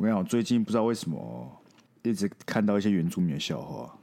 [0.00, 1.62] 我跟你讲，最近不知道为什么
[2.02, 3.98] 一直看到一些原住民的笑话。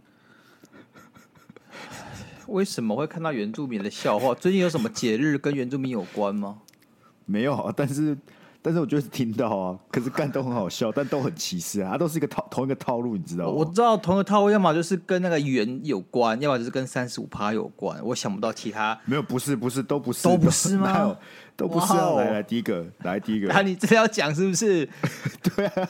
[2.46, 4.36] 为什么会看到原住民的笑话？
[4.36, 6.62] 最近有什么节日跟原住民有关吗？
[7.26, 8.16] 没有啊，但是。
[8.68, 13.52] 但是我就是听到啊，可是干都很好笑，但都很歧视啊，它都是一个套同一个套路，你知道吗？
[13.52, 17.98] 我知道同一个套路，要么就是跟那个圆有关，要么就是跟三十五趴有关。
[18.04, 21.16] 我想不到其他，没有，不是，不是，都不是，都不是吗？
[21.56, 22.12] 都不是啊！
[22.18, 24.86] 来来，第一个，来第一个，那你这要讲是不是？
[25.56, 25.88] 对啊，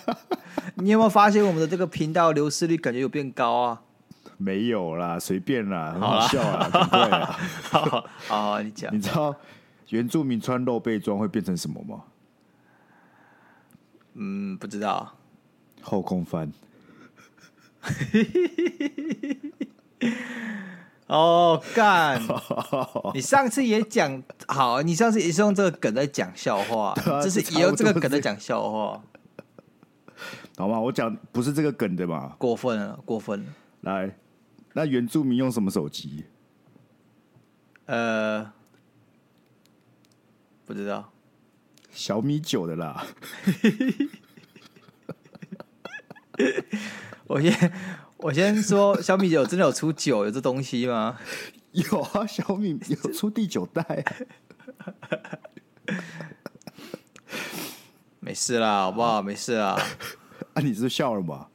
[0.76, 3.82] 你有没有发现我们的这个频道流失率感觉有变高啊？
[4.38, 7.40] 没有啦，随便啦，很好笑啊，不会啊。
[8.30, 9.36] 好，你讲，你知道
[9.90, 12.04] 原住民穿露背装会变成什么吗？
[14.20, 15.16] 嗯，不知道。
[15.82, 16.52] 后空翻。
[21.08, 22.22] 哦，干！
[23.14, 29.02] 你上次也讲好，你上次也是用这个梗在讲笑话， 啊、这是也用这个梗在讲笑话，
[30.58, 30.78] 好吗？
[30.82, 32.36] 我讲不是这个梗的嘛？
[32.38, 33.46] 过分了，过分了。
[33.82, 34.18] 来，
[34.74, 36.26] 那原住民用什么手机？
[37.86, 38.52] 呃，
[40.66, 41.10] 不知道。
[41.98, 43.08] 小米九的啦，
[47.26, 47.74] 我先
[48.18, 51.18] 我先说，小米九真的有出九有这东西吗？
[51.72, 54.06] 有啊，小米有出第九代，
[58.22, 59.24] 没事啦，好不好？
[59.24, 59.76] 没事啦。
[60.54, 61.48] 啊，你是笑了吗？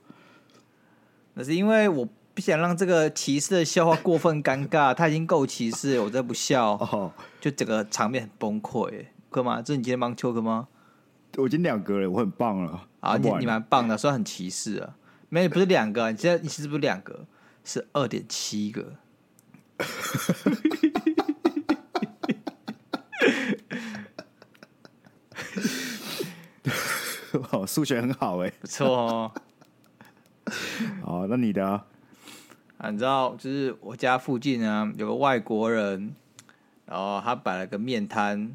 [1.35, 9.07] 那是因为我不想让这个歧视的笑话过分尴尬，他已经够歧视，我再不笑，哦、就整个场面很崩溃。
[9.33, 9.63] 哥吗？
[9.63, 10.69] 这是你今天帮秋哥吗？
[11.39, 12.87] 我已经两个了，我很棒了。
[13.01, 14.95] 啊，你你蛮棒的，虽然很歧视啊。
[15.31, 17.27] 没，不是两个，你现在你是不是两个？
[17.65, 18.97] 是二点七个。
[27.49, 29.33] 好， 数学很好哎、欸，不错哦。
[31.03, 31.87] 好，那你的啊？
[32.77, 36.15] 啊，你知道，就是我家附近啊，有个外国人，
[36.85, 38.55] 然后他摆了个面摊。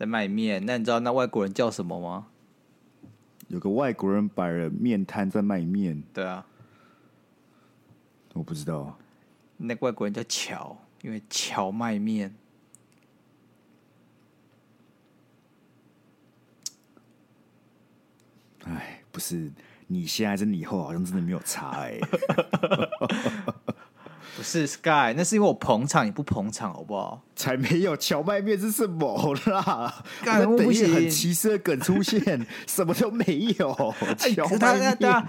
[0.00, 2.28] 在卖面，那你知道那外国人叫什么吗？
[3.48, 6.02] 有个外国人摆了面摊在卖面。
[6.14, 6.46] 对啊，
[8.32, 8.96] 我不知道。
[9.58, 12.34] 那外国人叫乔，因为乔卖面。
[18.64, 19.52] 哎，不是，
[19.86, 22.00] 你现在跟你以后好像真的没有差哎、欸。
[24.40, 27.20] 不是 Sky，那是因为我捧场，你不捧场，好不好？
[27.36, 30.02] 才没有荞麦面是什么啦？
[30.24, 33.24] 干等一很歧视的梗出现，什么都没
[33.58, 33.94] 有。
[34.16, 35.22] 蕎麦面，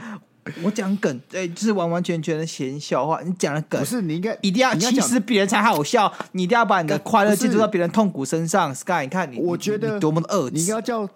[0.63, 3.19] 我讲梗，哎，就是完完全全的闲笑话。
[3.21, 8.73] 你讲的梗不是你应该一定要歧视别人才好笑，你一定要把你的快乐寄托到别人痛苦身上。
[8.73, 11.09] Sky，你看你，我觉得多么的恶，你应该叫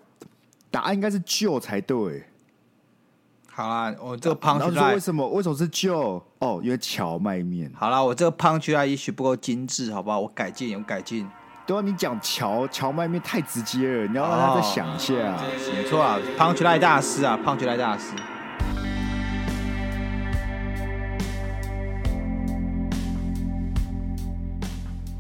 [0.70, 2.26] 答案应该是旧才对。
[3.58, 6.22] 好啦，我这个 punch line，然后为什么为什么是旧？
[6.40, 7.72] 哦，因为荞麦面。
[7.74, 10.20] 好啦，我这个 punch line 也许不够精致，好不好？
[10.20, 11.26] 我改进，我改进。
[11.66, 15.14] 对啊，你讲荞荞麦面太直接了，你要让他再想一下。
[15.74, 18.14] 没错啊，punch line 大师啊，punch line 大师。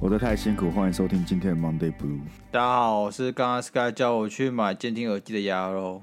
[0.02, 2.20] 我的太辛苦，欢迎收听今天的 Monday Blue。
[2.52, 6.02] 大家好，我是刚刚 Sky 叫我去买监听耳机的鸭肉。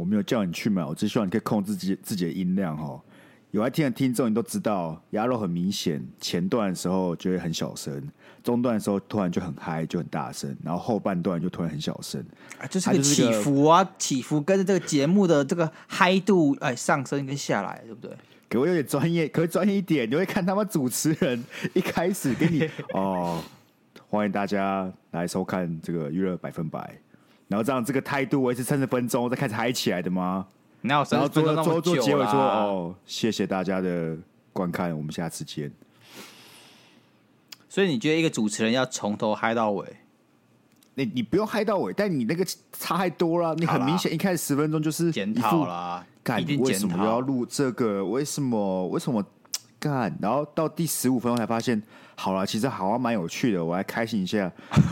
[0.00, 2.98] 我没有叫你去买，我只希望你可以控制自己自己的音量哈。
[3.50, 8.02] 有爱听的听众，你都知道，鸭肉很明显，前段的时候就会很小声，
[8.42, 12.24] 中段的时候突然就很嗨，就很大声，然后后半段就突然很小声，
[12.58, 18.16] 啊，就是个起伏啊，起伏跟着这个节目的这个嗨度哎上升跟下来，对不对？
[18.48, 21.44] 给我有点专业，可以专业一点，你会看他们主持人
[21.74, 23.42] 一开始给你 哦，
[24.08, 26.98] 欢迎大家来收看这个娱乐百分百。
[27.50, 30.46] 然后这样这个态度维持三十分钟，再开始嗨起来的吗？
[30.82, 34.16] 然后做做做结尾说哦，谢谢大家的
[34.52, 35.70] 观看，我们下次见。
[37.68, 39.84] 所以你觉得一个主持人要从头嗨到尾？
[40.94, 43.52] 你你不用嗨到尾，但你那个差太多了。
[43.56, 48.04] 你很明显一开始十分钟就是检讨啦，干你为什么要录这个？
[48.04, 49.24] 为什么为什么
[49.80, 50.16] 干？
[50.20, 51.82] 然后到第十五分钟才发现。
[52.16, 54.40] 好了，其实好像蛮有趣的，我来开心一下，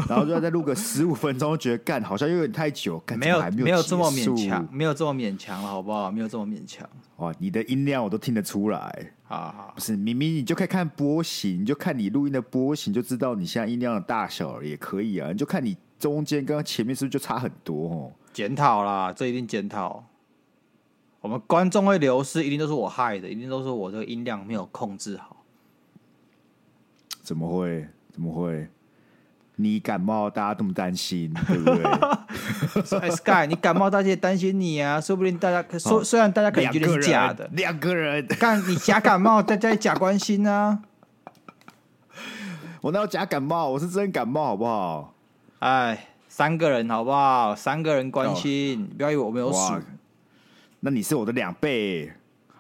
[0.09, 6.11] 然后就要再录个十五分钟，觉得干好像有点太久，没有还没有没有这么勉强，没有这么勉强了，好不好？
[6.11, 6.89] 没有这么勉强。
[7.17, 18.13] 哇，你的音量我都听得出来，好好，不是明明你就可以看波形，你就看你录音的波形，就知道你现在音量的大小也可以啊，你就看你中间跟前面是不是就差很多哦？
[18.33, 20.03] 检讨啦，这一定检讨。
[21.29, 25.45] 我们观众会流失，一定都是我害的，一定都是我这个音量没有控制好。
[27.21, 27.87] 怎么会？
[28.11, 28.67] 怎么会？
[29.57, 31.83] 你感冒，大家这么担心，对不对？
[32.83, 40.81] 说哎，Sky，你感冒，大家也担心你啊，说不定大家说，虽然大家可能觉得是假的，两个人，但你假感冒，大家也假关心啊。
[42.81, 43.69] 我那有假感冒？
[43.69, 45.13] 我是真感冒，好不好？
[45.59, 47.55] 哎，三个人，好不好？
[47.55, 49.75] 三个人关心，哦、不要以为我没有数。
[50.81, 52.13] 那你是我的两倍。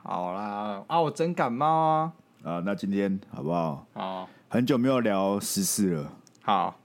[0.03, 2.13] 好啦，啊，我真感冒啊。
[2.43, 3.87] 啊，那今天好不好？
[3.93, 6.13] 好，很久没有聊时事了。
[6.43, 6.79] 好。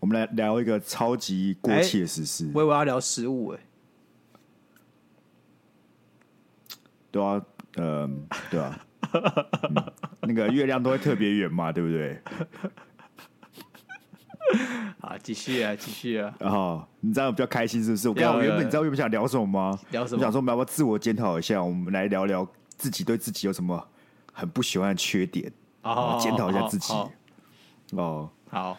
[0.00, 2.50] 我们来聊一个超级过气的时事。
[2.52, 3.60] 我以为要聊食物哎。
[7.12, 7.40] 对啊，
[7.76, 9.92] 嗯，对啊，嗯、
[10.22, 12.20] 那个月亮都会特别圆嘛，对不对？
[15.00, 16.32] 好，继续啊，继续啊。
[16.38, 18.08] 然后你知道我比较开心是不是？
[18.08, 19.78] 我刚我原本你知道我原本想聊什么吗？
[19.90, 20.18] 聊什么？
[20.18, 21.62] 我想说我们要不要自我检讨一下？
[21.62, 22.46] 我们来聊聊
[22.76, 23.88] 自己对自己有什么
[24.32, 25.52] 很不喜欢的缺点
[25.82, 26.18] 啊？
[26.18, 26.92] 检讨一下自己。
[27.92, 28.78] 哦，好。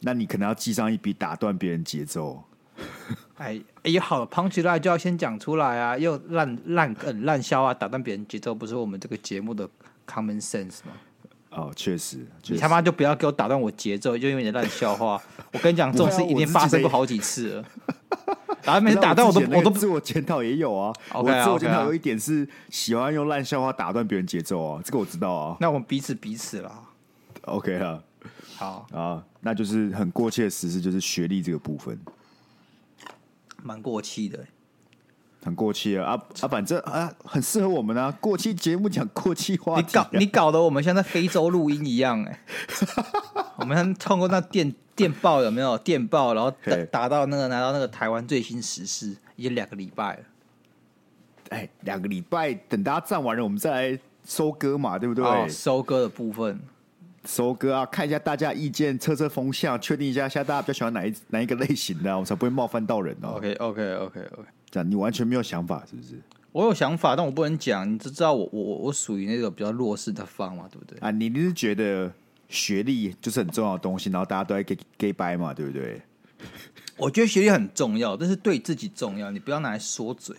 [0.00, 2.44] 那你可能要记上一笔打断别人节奏。
[3.38, 5.98] 哎哎，好，punch line 就要先讲出来啊！
[5.98, 9.68] 又烂烂梗烂笑啊打断别人节奏，不是我们这个节目的
[10.06, 10.92] common sense 吗？
[11.58, 15.20] 哦，确实，实，你他妈就不要给我打断我节奏，就因为你的烂笑话。
[15.52, 17.64] 我跟你讲，这种事已经发生过好几次了。
[18.62, 20.92] 然后每次打断我都我都自我检讨也有啊。
[21.14, 25.56] 我自我检讨有一点是喜欢用烂笑话打断别人节奏啊，这个我知道啊。
[25.60, 26.82] 那我们彼此彼此啦。
[27.42, 28.02] OK 啊。
[28.56, 31.96] 好啊，那就是很过气的实事，就是学历这个部分，
[33.62, 34.44] 蛮过气的，
[35.44, 36.48] 很过气啊啊啊！
[36.48, 42.40] 反正啊，很适合我们啊，过气节目讲过气话，你搞你搞得我们像在非洲录音一样哎，
[43.58, 50.22] 我们通过那电电报有没有电报，然后打打到那个拿到那个台湾最新时事，已经两个礼拜了，
[51.50, 55.24] 哎，两个礼拜等大家站完了，我们再来收割嘛，对不对？
[55.24, 56.58] 哦，收割的部分。
[57.24, 63.34] 收割啊，看一下大家意见，测测风向，确定一下，现在大家比较喜欢哪一哪一个类型的，啊，我才不会冒犯到人哦。
[63.36, 64.48] OK，OK，OK，OK。
[64.70, 66.20] 这样你完全没有想法是不是？
[66.52, 67.90] 我有想法，但我不能讲。
[67.92, 70.98] 你只知道我我我属于那个比较弱势的方嘛，对不对？
[70.98, 72.12] 啊，你你是觉得
[72.48, 76.00] 学历就是很重要的东西，然后大家都在给给掰嘛，对不对？
[76.96, 80.36] 我觉得学历很重要，但是对自己重要，你不要拿来说嘴。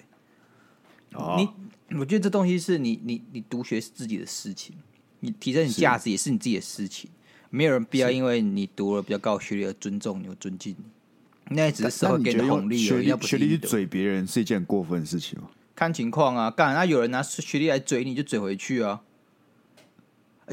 [1.14, 4.76] 哦，你我觉得这东西是你你你读学是自己的事情。
[5.22, 7.10] 你提升你价值也是你自己的事情，
[7.50, 10.86] 没有人必要因为你读了比较高学历而尊重你、或尊敬你。
[11.50, 13.08] 那也只是社会给的红利而已。
[13.08, 15.48] 学历学历去嘴别人是一件很过分的事情吗？
[15.76, 19.02] 看情况啊，干那有人拿学历来嘴你就嘴回去啊。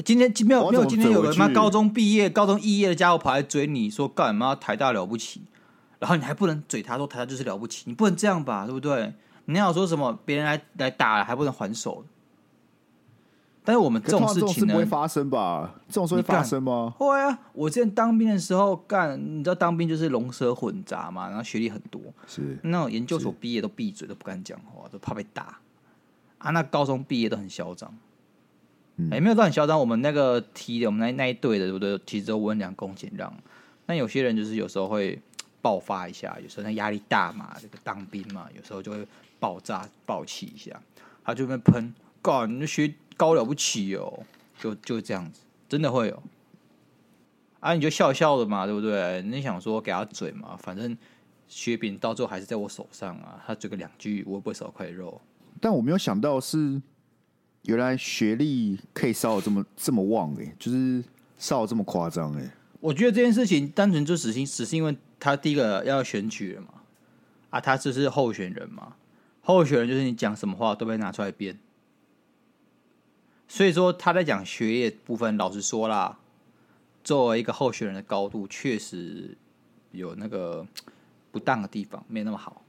[0.05, 5.41] 今天没有没有今天有人妈高中毕业、高中肄业的家伙跑来追你说干嘛台大了不起，
[5.99, 9.13] 然后你还不能嘴他说台大就是了不起，你不能这样吧，对不对？
[9.45, 12.05] 你要说什么别人来来打了还不能还手。
[13.67, 15.75] 但是我们这种事情呢，不会发生吧？
[15.89, 16.93] 这种事会发生吗？
[16.97, 17.37] 会啊！
[17.51, 25.59] 我之前当兵的时候干，你知道当兵就是龙蛇混杂嘛，然后学历很多，是那种研究所毕业都闭嘴，都不敢讲话，都怕被打
[26.37, 26.51] 啊。
[26.51, 27.97] 那高中毕业都很嚣张，哎、
[28.95, 29.77] 嗯欸，没有都很嚣张。
[29.77, 31.99] 我们那个梯的，我们那那一队的，对不对？
[32.05, 33.33] 其实都温良恭俭让。
[33.85, 35.21] 那有些人就是有时候会
[35.61, 39.05] 爆发一下，有时候那压力大嘛，这个当兵嘛，有时候就会
[39.41, 40.81] 爆炸爆气一下，
[41.25, 42.93] 他就会喷，干你学。
[43.17, 44.23] 高了不起哦，
[44.59, 46.23] 就就这样子，真的会有
[47.59, 47.73] 啊！
[47.73, 49.21] 你就笑笑的嘛，对不对？
[49.23, 50.95] 你想说给他嘴嘛，反正
[51.47, 53.43] 雪饼到最后还是在我手上啊。
[53.45, 55.19] 他嘴个两句，我也不会少块肉。
[55.59, 56.79] 但我没有想到是
[57.63, 61.03] 原来学历可以烧的这么这么旺哎、欸，就是
[61.37, 62.51] 烧的这么夸张哎。
[62.79, 66.67] 我觉得这件事情单纯就只是只是因为他第一个要选举了嘛，
[67.49, 68.95] 啊，他就是候选人嘛，
[69.41, 71.57] 候选人就是你讲什么话都被拿出来编。
[73.47, 76.17] 所以说他在讲学业部分，老实说啦，
[77.03, 79.37] 作为一个候选人的高度，确实
[79.91, 80.65] 有那个
[81.31, 82.63] 不当的地方，没那么好。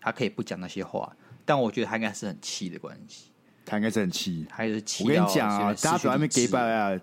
[0.00, 3.30] 他可以不讲那些话，但我觉得他应该是很气的关系。
[3.64, 5.04] 他应该是很气，还是气。
[5.04, 7.00] 我跟你讲啊，大家都还没给拜啊，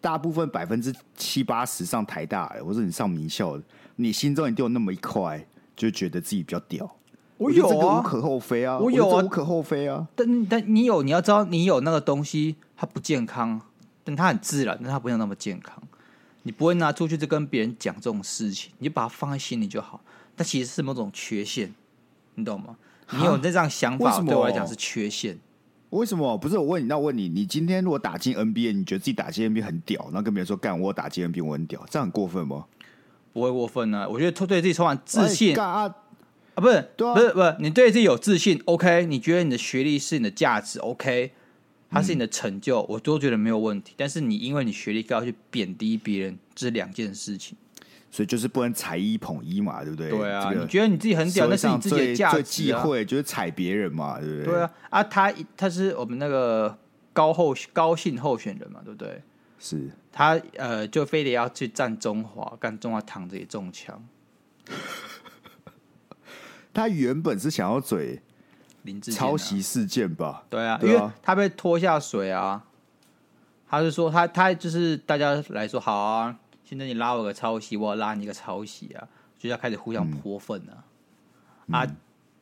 [0.00, 3.62] 大部分百分之七八十上台大，或者你上名校的，
[3.96, 6.97] 你心中一定有那么一块，就觉得自己比较屌。
[7.38, 10.06] 我有啊，无可厚非啊，我有啊，无可厚非啊。
[10.14, 13.60] 但但你有，你要知道，你有那个东西，它不健康，
[14.04, 15.82] 但它很自然，但它不像那么健康。
[16.42, 20.00] 你不会拿出去就跟别人讲这种事情，你就把它放在心里就好。
[20.36, 21.72] 它其实是某种缺陷，
[22.34, 22.76] 你懂吗？
[23.10, 25.38] 你有这样想法，对我来讲是缺陷。
[25.90, 26.36] 为什么？
[26.36, 32.64] 不是我问你，那我问你，你今天如果打进 NBA，你觉得自己打进 NBA 很屌，然后跟别人说干我打进 NBA 我很屌，这样很过分吗？
[33.32, 35.54] 不会过分啊，我觉得对自己充满自信。
[36.58, 39.06] 啊，不是，对啊、不是，不是，你对自己有自信，OK？
[39.06, 41.30] 你觉得你的学历是你的价值，OK？
[41.88, 43.94] 它是你的成就，我都觉得没有问题。
[43.96, 47.56] 但是你因为你学历高去贬低别人，这是两件事情。
[48.10, 50.10] 所以就是不能踩一捧一嘛，对不对？
[50.10, 52.32] 对啊，你觉得你自己很屌，那是你自己的价值、啊。
[52.32, 54.44] 最忌讳就是踩别人嘛，对不对？
[54.46, 56.76] 对啊，啊，他他是我们那个
[57.12, 59.22] 高候高姓候选人嘛，对不对？
[59.60, 64.04] 是他呃，就非得要去战中华，干中华躺着也中枪。
[66.78, 68.22] 他原本是想要嘴
[68.82, 70.44] 林志抄袭事件吧？
[70.48, 72.64] 对啊，因为他被拖下水啊。
[73.68, 76.38] 他是说他他就是大家来说好啊。
[76.64, 80.84] 现在你拉我个抄袭，我要拉你个抄袭啊，就要开始互相泼粪了。
[81.66, 81.96] 嗯、啊，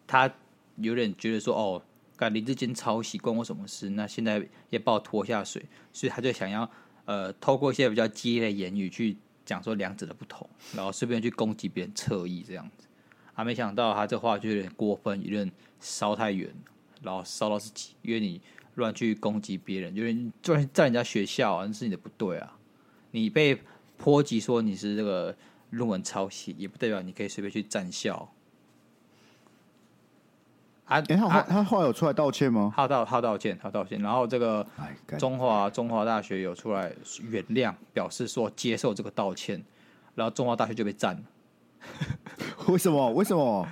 [0.07, 0.31] 他
[0.77, 1.83] 有点觉得说，哦，
[2.17, 3.89] 干林志坚抄袭关我什么事？
[3.91, 5.65] 那现在也把我拖下水，
[5.95, 6.69] 所以他就想要
[7.07, 9.17] 呃，透过一些比较激烈的言语去
[9.47, 12.86] 讲说两者的不同，然后顺便去攻击别人侧翼这样子。
[13.37, 16.53] 啊，没想到他这话就有点过分，有点烧太远，
[17.03, 18.41] 然后烧到自己，因为你
[18.75, 22.59] 乱去攻击别人，就是在在人家学校啊，那是你的不对啊，
[23.13, 23.63] 你被。
[23.99, 25.35] 波及说你是这个
[25.71, 28.31] 论文抄袭，也不代表你可以随便去站校。
[30.85, 32.71] 啊，欸、他他后来有出来道歉吗？
[32.77, 33.99] 他道他道歉，他道歉。
[34.03, 34.67] 然后这个
[35.19, 39.65] 中华中华大学有出来原谅，表示说接受这个道歉。
[40.15, 41.23] 然后中华大学就被占了。
[42.69, 43.11] 为什么？
[43.13, 43.67] 为什么？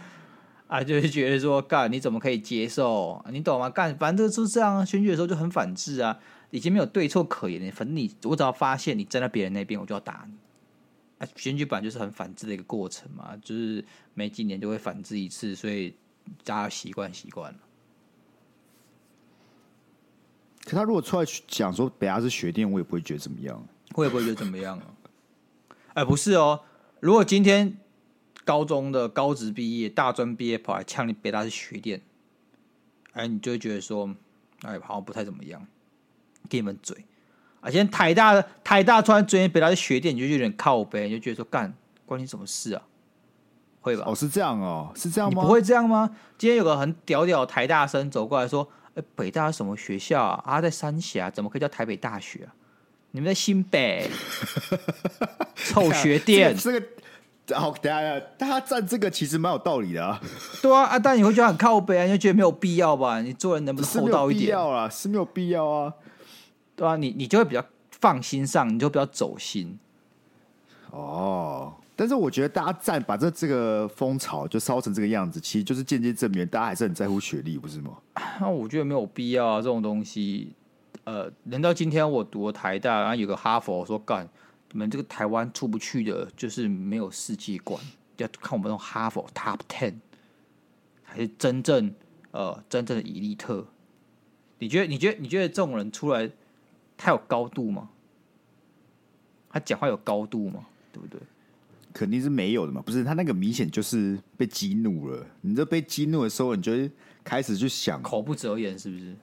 [0.66, 3.24] 啊，就是觉得说干你怎么可以接受？
[3.30, 3.68] 你懂吗？
[3.70, 6.18] 干反正就是这样，选举的时候就很反制啊。
[6.50, 10.34] 已经没有对错可言了，反正你我只要发现你站在别人那边，我就要打你。
[11.18, 13.84] 啊，选举本来就是很反制的一个过程嘛，就是
[14.14, 15.94] 每几年就会反制一次，所以
[16.44, 17.58] 大家习惯习惯了。
[20.64, 23.60] 可他如果出来讲说北大是学店，我也不会觉得怎么样。
[23.96, 24.86] 我也不会觉得怎么样啊。
[25.94, 26.60] 哎、欸，不是哦，
[27.00, 27.76] 如果今天
[28.44, 32.02] 高中的高职毕业、大专毕业跑来呛你北大是学店，
[33.12, 34.14] 哎、欸，你就会觉得说，
[34.62, 35.66] 哎，好像不太怎么样。
[36.46, 37.06] 给你们嘴
[37.62, 37.70] 啊！
[37.70, 41.72] 现在台大的台大突然追北大的学店，你就有点靠北，你就觉得说干
[42.04, 42.82] 关你什么事啊？
[43.80, 44.04] 会吧？
[44.06, 45.40] 哦，是这样哦，是这样吗？
[45.40, 46.14] 你不会这样吗？
[46.36, 50.42] 今天有个很屌屌的台大生走过来说：“哎、欸，北大是什么学校啊？
[50.44, 52.52] 啊，在三峡，怎么可以叫台北大学啊？
[53.12, 54.10] 你们在新北，
[55.56, 56.54] 臭学店。
[56.54, 56.86] 这个”这个
[57.52, 60.18] 好，等下，大家站这个其实蛮有道理的啊。
[60.62, 63.20] 对啊，啊，但你会觉得很靠背啊，你就觉得没有必要吧？
[63.20, 64.46] 你做人能不能厚道一点？
[64.46, 65.92] 是没有必要啊，是没有必要啊。
[66.74, 69.78] 对啊，你你就会比较放心上，你就比较走心。
[70.90, 77.90] 哦，但是我觉得大家站把这这个风潮就烧成这个样子，其实就是间接证明大家还是很在乎学历，不是吗？
[78.40, 80.54] 那我觉得没有必要啊，这种东西。
[81.04, 84.26] 呃，难道今天我读了台大，然后有个哈佛说干，
[84.74, 87.80] 你们这个台湾出不去的，就是没有世界观，
[88.16, 89.94] 要看我们那种哈佛 Top Ten，
[91.04, 91.94] 还是真正
[92.32, 93.68] 呃真正的伊利特？
[94.58, 94.86] 你觉得？
[94.86, 95.18] 你觉得？
[95.20, 96.28] 你觉得这种人出来？
[96.96, 97.88] 他有高度吗？
[99.48, 100.66] 他讲话有高度吗？
[100.92, 101.20] 对不对？
[101.92, 102.82] 肯定是没有的嘛。
[102.82, 105.24] 不是他那个明显就是被激怒了。
[105.42, 106.90] 你这被激怒的时候，你就会
[107.22, 109.14] 开始去想，口不择言是不是？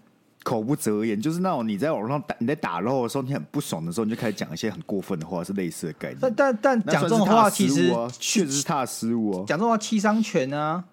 [0.43, 6.19] 口不择言就是那种你在网上打你在打肉的时候，你很不爽的时候，你就开始讲一些很过分的话，是类似的概念。
[6.19, 9.45] 但但但讲这种话，其实确实是他的失误哦。
[9.47, 10.83] 讲这种话七伤拳啊。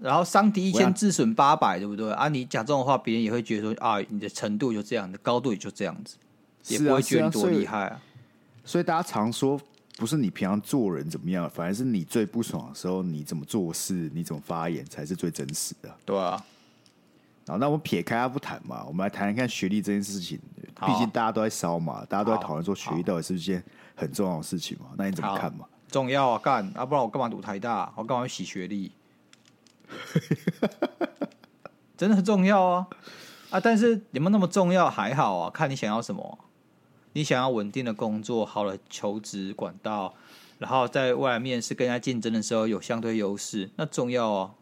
[0.00, 2.28] 然后伤敌一千，自损八百，对不对啊？
[2.28, 6.16] 你讲这种话，别人也会觉得说啊，你的程度就这样，的高度也就这样子，
[6.66, 8.00] 也不会觉得你多厉害啊。
[8.64, 9.58] 所以大家常说，
[9.96, 15.94] 不是你平常做人怎么样，反而是你最不爽的时候，你怎么做事，你怎么发言，才是最真实的。
[16.04, 16.44] 对啊。
[17.46, 20.38] 然后，那我们撇开他不谈嘛，我们来谈谈看学历这件事情。
[20.86, 24.86] 毕竟大家都在烧嘛，大家都在讨论说学历到底是不是一件很重要的事情嘛？
[24.98, 25.66] 那你怎么看嘛？
[25.88, 27.92] 重要啊，干啊，不然我干嘛读台大？
[27.96, 28.90] 我干嘛洗学历？
[31.96, 32.88] 真的很重要啊
[33.50, 33.60] 啊！
[33.60, 34.90] 但是有没有那么重要？
[34.90, 36.38] 还好啊，看你想要什么。
[37.12, 40.12] 你想要稳定的工作，好的求职管道，
[40.58, 44.54] 然后在未来面试跟人家竞争的时候有相对优势，那重要哦。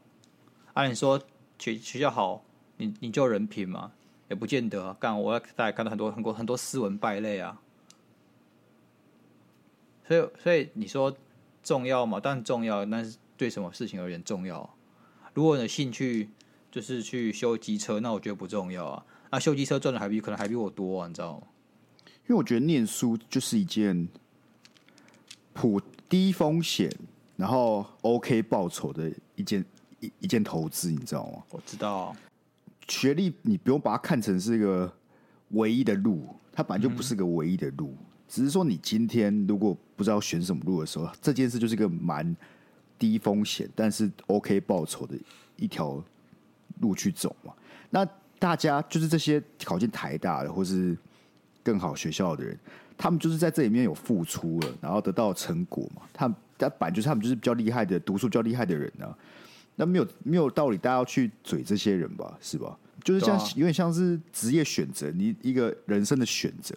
[0.75, 1.19] 按、啊、你说
[1.59, 2.43] 学学校好，
[2.87, 3.93] 你你就人品嘛，
[4.29, 4.97] 也不见得、啊。
[4.99, 7.61] 干我大概看到很多很多很多斯文败类啊。
[10.09, 11.17] 所以所以你说
[11.63, 12.19] 重要嘛？
[12.23, 14.69] 但重要，但是对什么事情而言重要？
[15.33, 16.29] 如果你的兴趣
[16.71, 19.07] 就是去修机车，那我觉得不重要啊。
[19.31, 21.47] 那修机车赚的还比可能还比我多啊，你知道吗？
[22.27, 24.09] 因为我觉得念书就是一件
[25.53, 26.91] 普低风险，
[27.37, 29.65] 然后 OK 报酬的一件
[30.01, 31.43] 一一件投资，你知道吗？
[31.51, 32.17] 我知道啊。
[32.89, 34.93] 学历你不用把它看成是一个
[35.51, 37.97] 唯一的路，它本来就不是个唯一的路。
[38.29, 42.37] 只是说你今天如果不知道选什么路的时候，这件事就是一个蛮。
[42.99, 45.17] 低风险但是 OK 报酬的
[45.57, 46.01] 一条
[46.81, 47.53] 路去走嘛？
[47.91, 48.07] 那
[48.39, 50.97] 大家就是这些考进台大的或是
[51.65, 52.57] 更好学校的人，
[52.97, 56.03] 他们就是在这里面有付出了，然后得到成果嘛。
[56.13, 59.13] 他们他本就是他们就是比较厉害的，读书比较厉害的人呢、
[59.77, 62.37] 那没有没有道理，大家要去嘴这些人吧？
[62.41, 62.79] 是吧？
[63.03, 66.75] 就是像、啊、有点像是职业选择，你一个人生的选择。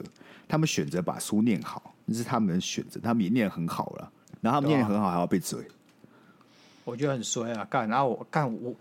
[0.48, 3.00] 他们选择把书念好，那是他们的选择。
[3.00, 4.12] 他们也念很好了，
[4.42, 5.60] 然后他们念很好还要被嘴，
[6.84, 7.66] 我觉得很衰啊！
[7.66, 8.76] 干，然后我干我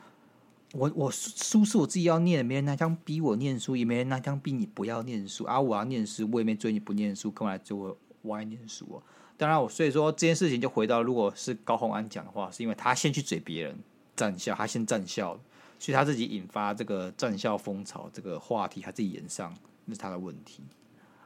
[0.73, 5.59] 我我书是我自己要念的，没人拿枪逼我念书，也没人拿枪逼你不要念书啊！
[5.59, 9.01] 我要念书，我也没追你不念书，干嘛追我我爱念书啊？
[9.39, 13.79] 当然，我所以说这件事情就回到，如果是高洪安讲的话，是因为他先去嘴别人。
[14.17, 15.39] 战校，他先战校，
[15.79, 19.55] 所以他自己引发这个战校风潮这个话题，他自己演上，
[19.85, 20.63] 那是他的问题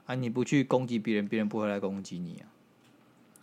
[0.07, 0.14] 啊！
[0.14, 2.49] 你不去攻击别人，别人不会来攻击你啊。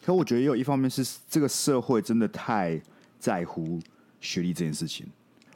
[0.04, 2.80] 可我觉得也有一方面是这个社会真的太
[3.20, 3.80] 在乎
[4.22, 5.08] 学历这件事情，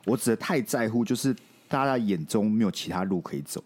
[0.05, 1.35] 我指的太在乎，就是
[1.67, 3.63] 大家眼中没有其他路可以走，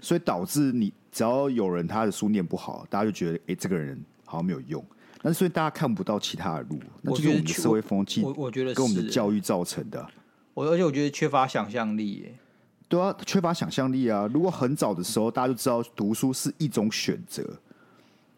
[0.00, 4.84] 所以导致你只要有人他的书念不好，大家就觉得哎、这个人好像没有用。
[5.26, 10.06] 但是所以大家看不到其他的路，那就是我们的社会风气，我我觉得跟我们的教育造成的。
[10.54, 12.34] 我而且我觉得缺乏想象力，耶。
[12.86, 14.30] 对啊，缺乏想象力啊！
[14.32, 17.44] 如果很早的时候大家就知道读书是一种选择，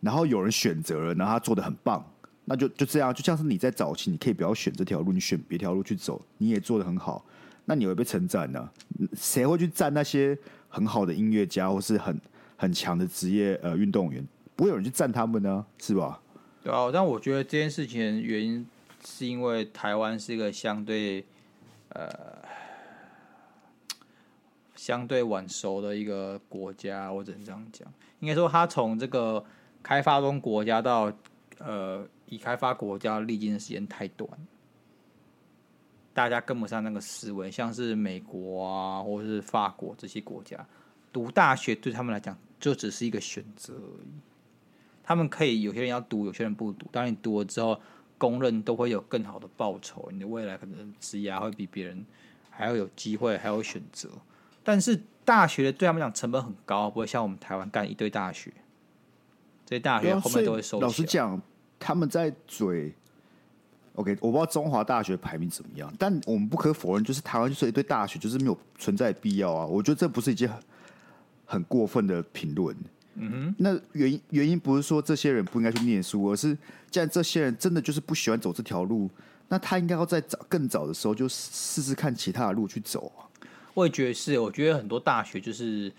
[0.00, 2.02] 然后有人选择了，然后他做的很棒，
[2.46, 7.22] 那就就这样，就像是你在早期，你可以不要选这条路，你选别条路去走，你也做的很好，
[7.66, 8.66] 那你会被称赞呢？
[9.12, 10.34] 谁会去赞那些
[10.70, 12.18] 很好的音乐家或是很
[12.56, 14.26] 很强的职业呃运动员？
[14.56, 16.18] 不会有人去赞他们呢，是吧？
[16.62, 18.68] 对啊，但我觉得这件事情的原因
[19.04, 21.24] 是因为台湾是一个相对
[21.90, 22.36] 呃
[24.74, 27.86] 相对晚熟的一个国家，我只能这样讲。
[28.20, 29.44] 应该说，它从这个
[29.82, 31.12] 开发中国家到
[31.58, 34.28] 呃已开发国家历经的时间太短，
[36.12, 37.50] 大家跟不上那个思维。
[37.50, 40.66] 像是美国啊，或是法国这些国家，
[41.12, 44.08] 读大学对他们来讲就只是一个选择而已。
[45.08, 46.86] 他们可以有些人要读，有些人不读。
[46.92, 47.80] 当然你读了之后，
[48.18, 52.04] 公认都会有更好的报酬，你的未来可能职业会比别人
[52.50, 54.10] 还要有机会，还有选择。
[54.62, 58.52] 但是大学的对他们讲成本很高，不会像我们台湾干一堆大学，
[59.64, 60.78] 这些大学后面都会收。
[60.78, 61.40] 老实讲，
[61.78, 62.92] 他们在嘴。
[63.94, 69.64] OK，我不知道中华大学排名怎么样，但我们不可否认，就是台湾就是一堆大学，就是没有存在必要啊。
[69.64, 70.58] 我觉得这不是一件很
[71.46, 72.76] 很过分的评论。
[73.20, 76.56] 嗯哼，那原因原因不是说这些人不应该去念书，而是
[76.90, 79.10] 既然这些人真的就是不喜欢走这条路，
[79.48, 83.26] 那他应该要在早更早的时候就试试看其他的路去走啊。
[83.74, 85.92] 我也觉得是，我觉得很多大学就是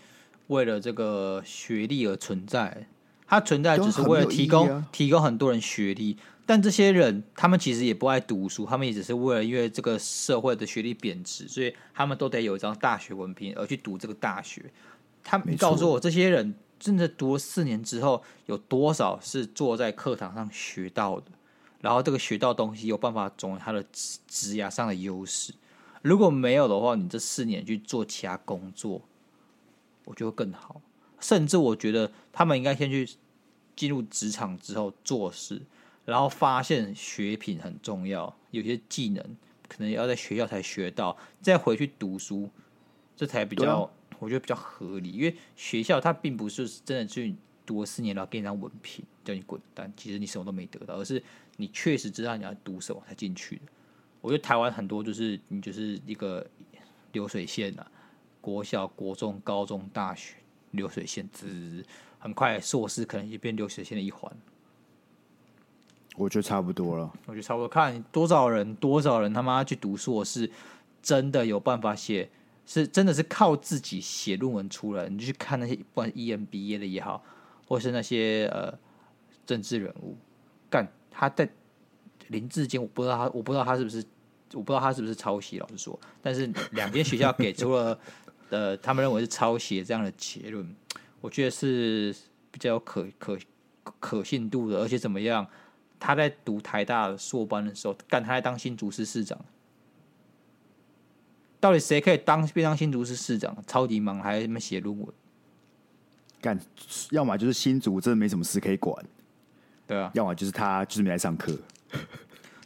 [0.48, 2.88] 为了这个学历而存在，
[3.28, 14.64] 它存在只是为了提供、啊、提供很多人学历，但这些人他们其实也不爱读书，他们也只是为了因为这个社会的学历贬值，所以他们都得有一张大学文凭而去读这个大学。
[15.24, 16.56] 他们告诉我这些人。
[16.80, 21.26] 真的读了四年之后，有多少是坐在课堂上学到的？
[21.82, 25.54] 然后这个学到东西有办法作为他的职职涯上的优势。
[26.02, 29.02] 如果没有的话，你这四年去做其他工作，
[30.06, 30.82] 我觉得更好。
[31.20, 33.10] 甚至我觉得他们应该先去
[33.76, 35.62] 进入职场之后做事，
[36.06, 39.22] 然后发现学品很重要，有些技能
[39.68, 42.50] 可能要在学校才学到，再回去读书，
[43.18, 43.92] 这才比较。
[44.20, 47.34] 我觉得比较合理，因为学校它并不是真的去
[47.66, 51.24] 读了四年，然后给你张文凭叫你滚蛋，其实你什么都没得到，而是
[51.58, 53.62] 你确实知道你要读什么才进去的。
[54.22, 56.46] 我觉得台湾很多就是你就是一个
[57.14, 57.90] 流水线啊，
[58.42, 60.36] 国小、国中、高中、大学
[60.72, 61.86] 流水线，只
[62.20, 64.32] 很快硕士可能也变流水线的一环。
[66.18, 70.52] 我觉得差不多了，我觉得差不多，看多少人多少人他妈去读硕士，
[71.02, 72.30] 真的有办法写。
[72.72, 77.24] 是真的是靠自己写论文出来，你就去看那些不管 EMBA 的也好，
[77.68, 78.72] 或是那些呃
[79.44, 80.16] 政治人物，
[80.70, 81.50] 干他在
[82.28, 84.06] 林志坚，我不知道他，我不知道他是不是，
[84.54, 85.58] 我不知道他是不是抄袭。
[85.58, 88.00] 老实说，但是两间学校给出了
[88.52, 90.76] 呃，他们认为是抄袭这样的结论，
[91.22, 92.16] 我觉得是
[92.52, 93.36] 比较有可可
[94.00, 94.78] 可信度的。
[94.78, 95.44] 而且怎么样，
[96.00, 99.44] 他在读台大硕班的时候，干他在当新竹市市长。
[101.60, 103.56] 到底谁可以当变当新竹市市长？
[103.68, 105.08] 超级忙，还什么写论文？
[106.40, 106.58] 干，
[107.12, 109.06] 要么就是新竹真的没什么事可以管，
[109.86, 111.58] 对啊，要么就是他就是没来上课。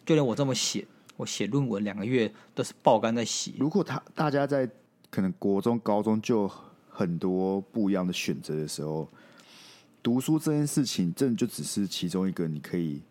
[0.05, 0.85] 就连我这么写，
[1.17, 3.53] 我写论文两个月都是爆肝在写。
[3.57, 4.69] 如果他大家在
[5.09, 6.47] 可能国中、高中就
[6.87, 9.09] 很多不一样的选择的时候，
[10.03, 13.01] 读书这件事情真的就只是其中一个你可以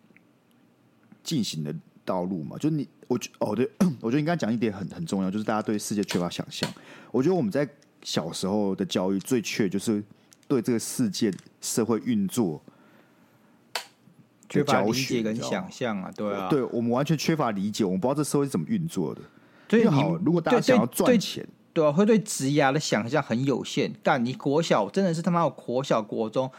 [1.21, 2.57] 进行的道路嘛？
[2.57, 2.87] 就你。
[3.13, 3.69] 我觉哦，对，
[4.01, 6.67] 我觉得应该讲一点很很重要，就是大家对世界缺乏想象。
[7.11, 7.67] 我觉得我们在
[8.01, 10.03] 小时候的教育最缺就是
[10.47, 12.59] 对这个世界社会运作
[14.49, 19.21] 缺乏理解跟想象啊，对啊，对我们完全缺乏理解，我们不知道这社会是怎么运作的。
[19.69, 23.91] 所以好，如果大家想要赚钱，对啊，会对职涯的想象很有限。
[24.03, 26.51] 但你国小真的是他妈有国小国中，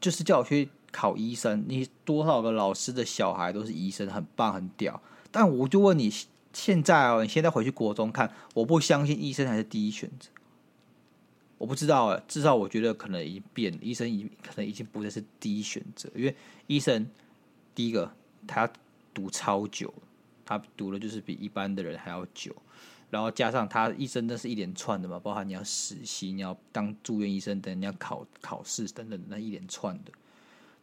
[0.00, 5.00] 就是叫我去考医生，你多少个老师的小孩都是医生，很棒很屌。
[5.36, 6.10] 但我就问你。
[6.56, 10.30] 现在哦，你现在回去国中看，我不相信医生还是第一选择。
[11.58, 16.34] 我不知道啊，至少我觉得可能已经变了，医生已可能已经不再是第一选择，因为
[16.66, 17.06] 医生
[17.74, 18.10] 第一个
[18.46, 18.66] 他
[19.12, 19.92] 读超久，
[20.46, 22.56] 他读的就是比一般的人还要久，
[23.10, 30.12] 然后加上他医生那是一连串的嘛，包含你要实习，你要当住院医生等，你要考考试等等那一连串的。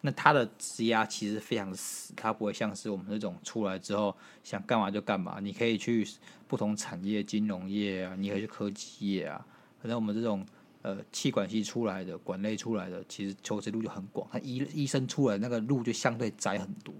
[0.05, 4.13] 那他的职涯其实非常死，他不会像是我们这种出来之后
[4.43, 5.39] 想干嘛就干嘛。
[5.39, 6.05] 你可以去
[6.45, 9.45] 不同产业，金融业啊，你可以去科技业啊。
[9.81, 10.45] 可能我们这种
[10.81, 14.27] 呃气管系出来的、管类出来的，其实求职路就很广。
[14.29, 16.93] 他医医生出来那个路就相对窄很多。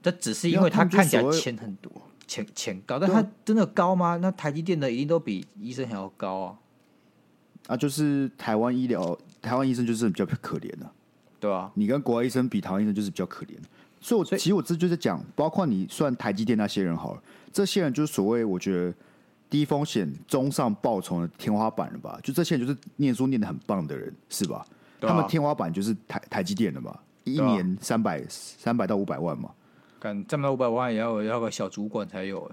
[0.00, 1.90] 这只是因为他看起来钱很多，
[2.28, 4.16] 钱钱高，但他真的高吗？
[4.18, 6.58] 那台积电的一定都比医生还要高啊。
[7.66, 10.88] 啊，就是台湾医疗，台湾医生就是比较可怜的。
[11.38, 13.50] 对啊，你跟国外医生比，台湾医生就是比较可怜。
[14.00, 17.22] 所以，我其实我这就是讲，包括你算台积电那些人好了，
[17.52, 18.94] 这些人就是所谓我觉得
[19.50, 22.18] 低风险中上报酬的天花板了吧？
[22.22, 24.64] 就这些人就是念书念的很棒的人，是吧？
[25.00, 29.50] 啊、他们天花板就是台台积电的嘛，一年三百三百到五百万嘛。
[29.98, 32.48] 干这么五百万也要要个小主管才有，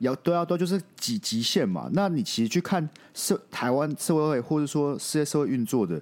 [0.00, 1.88] 要对啊，都就是极极限嘛。
[1.92, 6.00] 那你其实去看社台湾社会或者说世界社会运作的。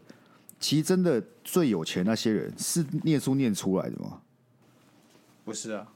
[0.60, 4.20] 其实真的最有钱那些人是念书念出来的吗？
[5.44, 5.86] 不是啊，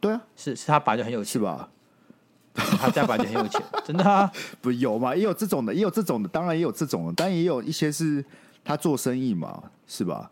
[0.00, 1.68] 对啊，是是他爸就很有钱是吧？
[2.54, 4.32] 他家爸就很有钱， 真的啊？
[4.62, 5.14] 不有嘛？
[5.14, 8.24] 也有这种的，也有这种的，当然也有这种的，但也有一些是
[8.64, 10.30] 他做生意嘛，是吧？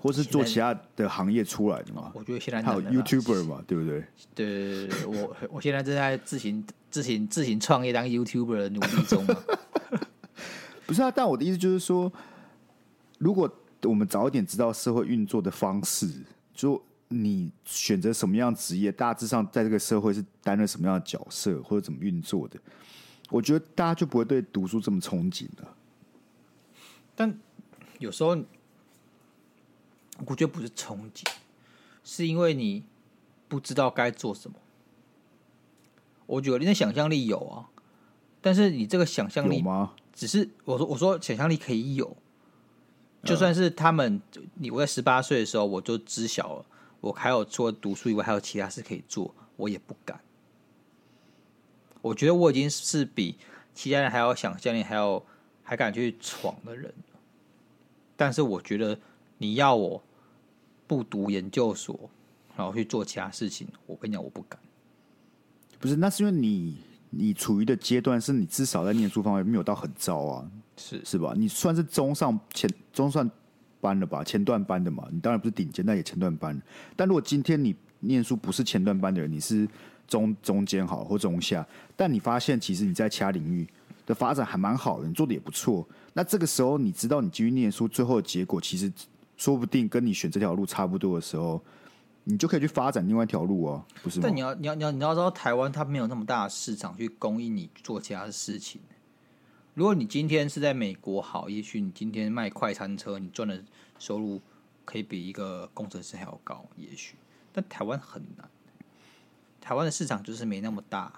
[0.00, 2.10] 或是做其他的行业出来的嘛？
[2.14, 4.02] 我觉得现在还有 YouTuber 嘛，对不对？
[4.34, 9.36] 对，我我现在正在自行自行自行创业当 YouTuber 的努力中嘛。
[10.92, 12.12] 不是啊，但我的意思就是说，
[13.16, 13.50] 如果
[13.84, 16.06] 我们早一点知道社会运作的方式，
[16.52, 22.60] 就你选择什么样职业，大致上在这个社会是担任什么样的角色，或者怎么运作的，
[23.30, 25.74] 我觉得大家就不会对读书这么憧憬了。
[27.14, 27.40] 但
[27.98, 28.36] 有时候，
[30.26, 31.26] 我觉得不是憧憬，
[32.04, 32.84] 是因为你
[33.48, 34.58] 不知道该做什么。
[36.26, 37.70] 我觉得你的想象力有啊，
[38.42, 39.64] 但是你这个想象力？
[40.12, 42.16] 只是我说我说想象力可以有，
[43.24, 44.20] 就算是他们，
[44.54, 46.66] 你我在十八岁的时候我就知晓了，
[47.00, 50.20] 我还有除了读书以外还有其他事可以做，我也不敢。
[52.02, 53.38] 我觉得我已经是比
[53.74, 55.24] 其他人还要想象力还要
[55.62, 56.92] 还敢去闯的人，
[58.16, 58.98] 但是我觉得
[59.38, 60.02] 你要我
[60.86, 62.10] 不读研究所，
[62.56, 64.60] 然后去做其他事情，我跟你讲我不敢。
[65.78, 66.76] 不是，那是因为你。
[67.14, 71.34] 你处于的阶段是你至少在念书方面没有到很糟啊，是是吧？
[71.36, 73.30] 你算是中上前中上
[73.82, 75.06] 班了吧，前段班的嘛。
[75.12, 76.58] 你当然不是顶尖，但也前段班。
[76.96, 79.68] 但如果今天你念书不是前段班的人，你是
[80.08, 83.68] 中中间好或中下，但你发现其实你在其他领域
[84.06, 85.86] 的发展还蛮好的，你做的也不错。
[86.14, 88.90] 那这个时候你知道你继续念书最后的结果，其实
[89.36, 91.62] 说不定跟你选这条路差不多的时候。
[92.24, 94.20] 你就可以去发展另外一条路哦，不是？
[94.20, 98.80] 但你要你要你要你要知道，台湾它没有那么大的市场去供应你做其他的事情。
[99.74, 103.64] 如果你今天是在美国好，也许你今天卖快餐车，你赚的
[103.98, 104.40] 收入
[104.84, 107.16] 可以比一个工程师还要高，也许。
[107.52, 108.48] 但台湾很难，
[109.60, 111.12] 台湾的市场就是没那么大，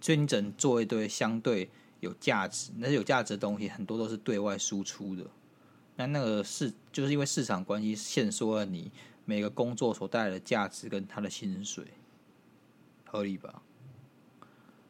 [0.00, 1.70] 所以你只能做一堆相对
[2.00, 5.24] 有价值，那些有价值的东西很多都是对外输出的。
[5.96, 8.92] 那那个市就是因为市场关系限缩了你。
[9.26, 11.84] 每个工作所带来的价值跟他的薪水
[13.04, 13.60] 合理吧？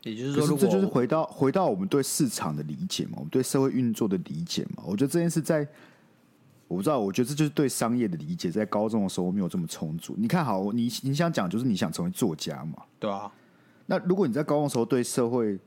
[0.02, 4.84] 也就是说，如果这就是回到回到我们对市场的理解嘛，我们对社会运作的理解嘛。
[4.86, 5.66] 我觉得这件事在
[6.68, 10.14] 我不知道，我觉得这就是对商业的理解，在高中的时候没有这么充足。
[10.16, 12.84] 你看好你你想讲就是你想成为作家嘛？
[13.00, 13.32] 对啊。
[13.86, 15.58] 那如果你在高中的时候对社会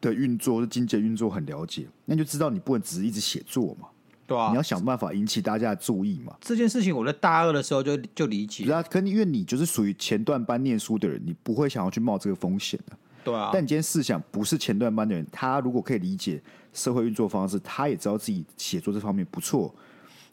[0.00, 3.88] 的运作、经济运作很了解，那你就知道你不能只是一直写作嘛。
[4.30, 6.32] 对啊，你要想办法引起大家的注意嘛。
[6.40, 8.64] 这件事情我在大二的时候就就理解。
[8.64, 12.96] 对啊，可因为你就是属于前段班念书的人，你不会想要去冒这个风险的。
[13.24, 13.50] 对啊。
[13.52, 16.40] 但你今天试想，不是前段班的人，他如果可以理解
[16.72, 19.74] 社会运作方式，他也知道自己写作这方面不错，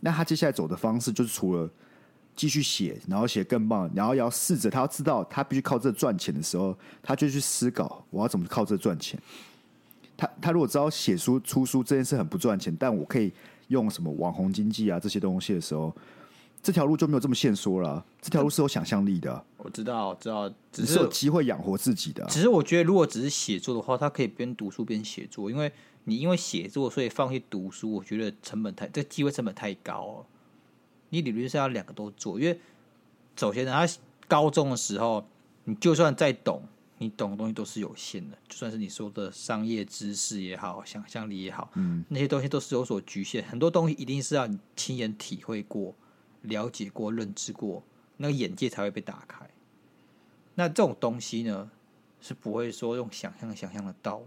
[0.02, 1.68] 那他接下来走的方式就是除了
[2.36, 9.20] 继续写，然后写更棒，然后要试着他要知道他必须靠这赚钱的时候，他就去思考我要怎么靠这赚钱。
[10.16, 13.34] 他他如果知道写书出书这件事很不赚钱，但我可以
[13.68, 15.94] 用什么网红经济啊这些东西的时候，
[16.62, 18.04] 这条路就没有这么限缩了。
[18.22, 19.44] 这条路是有想象力的。
[19.58, 22.26] 我知道，知道，只是，是有机会养活自己的。
[22.26, 25.72] 只是我觉得，如果只是写作的话，他可以边读书边写作，因为
[26.06, 30.26] 你因为写作所以放弃读书，我觉得成本太这机会成本太高了。
[31.10, 32.60] 你理论上要两个都做，因为
[33.36, 33.94] 首先呢，他
[34.28, 35.26] 高中的时候，
[35.66, 36.62] 你就算再懂。
[37.00, 43.44] 你懂的东西都是有限的，就算是你说的商业知识也好，想象力也好，嗯，那些东西都是有所局限。
[43.46, 45.94] 很多东西一定是要你亲眼体会过、
[46.42, 47.84] 了解过、认知过，
[48.18, 49.48] 那个眼界才会被打开。
[50.56, 51.70] 那这种东西呢，
[52.20, 54.24] 是不会说用想象想象得到。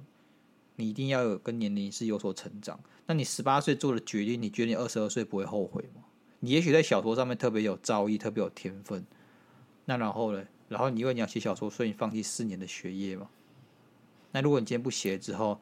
[0.76, 2.78] 你一定要有跟年龄是有所成长。
[3.06, 6.02] 那你十八岁做的决定，你觉得你二十二岁不会后悔吗？
[6.38, 9.04] 你也许在小说上面特别有造诣，特别有天分。
[9.87, 10.44] 那然后呢？
[10.70, 13.28] 然后你因为你要写小说，所以你放弃四年的学业嘛？
[14.30, 15.61] 那如果你今天不写之后，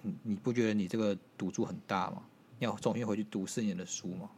[0.00, 2.22] 你你不觉得你这个赌注很大吗？
[2.58, 4.30] 你要重新回去读四年的书吗？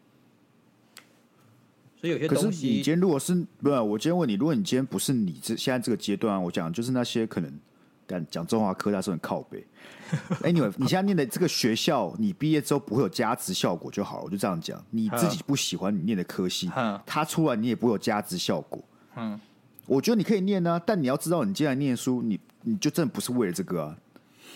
[2.00, 3.80] 所以有些东西，可是你今天如果是不是？
[3.80, 7.52] 我今天问你，如果你今天不是你这现在这个阶段，我讲就是那些可能
[8.04, 9.64] 敢讲中华科大是很靠背。
[10.42, 14.24] Anyway，你现在念的这个学校，你毕业之后不会有加值效果就好了。
[14.24, 16.68] 我就这样讲，你自己不喜欢你念的科系，
[17.06, 18.82] 它出来你也不会有加值效果。
[19.14, 19.40] 嗯。
[19.88, 23.98] 我觉得你可以念啊，但你要知道，你既然念书，你你就真的不是为了这个啊，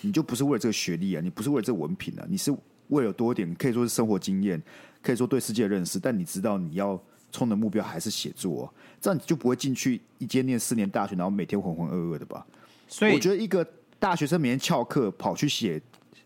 [0.02, 2.54] 你就不是为了这个学历啊，你不是为了这个文凭啊，你是
[2.88, 4.62] 为了多一点，可以说是生活经验，
[5.00, 5.98] 可以说对世界的认识。
[5.98, 12.46] 但你知道你要冲的目标还是写作啊，这样你就不会进去一间念四年大学，然后每天浑浑噩噩的吧？
[12.86, 13.66] 所以我觉得一个
[13.98, 15.80] 大学生每天翘课跑去写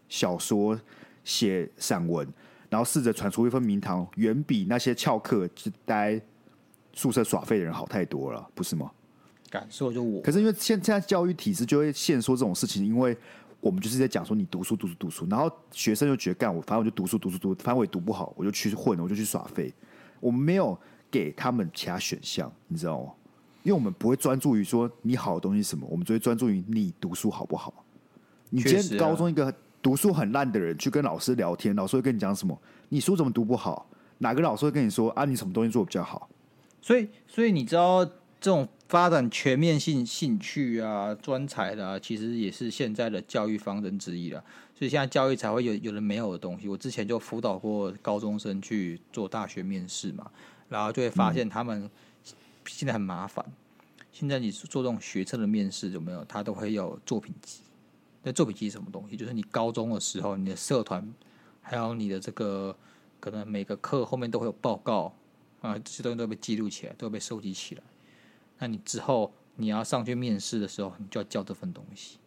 [0.09, 0.77] 小说、
[1.23, 2.27] 写散文，
[2.69, 6.21] 然后试着传出一份名堂，远比那些翘课就待
[6.93, 8.91] 宿舍耍废的人好太多了，不是吗？
[9.57, 13.17] 感受就我，可是因为现现在教育体制就会限缩这种事情，因为
[13.61, 19.73] 我们就是在讲说你读书读书读书，然后学生就觉得干我，反正我就读书读书读，反正我也读不好，我就去混，我就去耍废。
[20.21, 20.79] 我们没有
[21.11, 23.13] 给他们其他选项，你知道吗？
[23.63, 27.73] 因为我们不会专注于说你好的东西是什么，我们只会专注于你读书好不好。
[28.51, 32.57] 你今天高中一个读书很烂的人去跟老师聊天，老师会跟你讲什么？
[32.91, 33.89] 你书怎么读不好？
[34.19, 35.25] 哪个老师会跟你说啊？
[35.25, 36.29] 你什么东西做的比较好？
[36.81, 38.69] 所以，所以你知道这种。
[38.89, 44.43] 发展全面性兴趣啊、专才的啊，其实也是现在的教育方针之一了。
[44.79, 46.69] 所以现在教育才会有有人没有的东西。
[46.69, 50.31] 我之前就辅导过高中生去做大学面试嘛，
[50.69, 51.91] 然后就会发现他们
[52.67, 53.45] 现在很麻烦。
[54.13, 56.25] 现在你做这种学测的面试有没有？
[56.25, 57.61] 他都会有作品集。
[58.23, 59.17] 那作品集是什么东西？
[59.17, 61.13] 就是你高中的时候，你的社团
[61.61, 62.77] 还有你的这个
[63.19, 65.13] 可能每个课后面都会有报告
[65.61, 67.83] 啊，这些东西都被记录起来，都被收集起来。
[68.59, 72.19] 那你之后你要上去面试的时候，你就要交这份东西。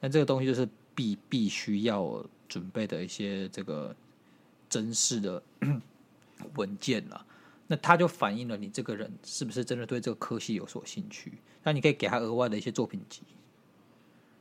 [0.00, 3.94] 那这个东西就是必必须要准备的一些这个
[4.68, 5.42] 真实的
[6.54, 7.26] 文件了。
[7.66, 11.32] 那它就反映了你这个人是不是真的对这个科系有所兴趣。
[11.62, 13.22] 那你可以给他额外的一些作品集。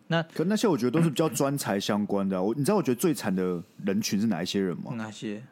[0.08, 2.42] 那可那些我觉得都是比较专才相关的啊。
[2.42, 4.94] 我你知道我觉得最惨的人群是哪一些人吗？
[4.96, 5.44] 哪些？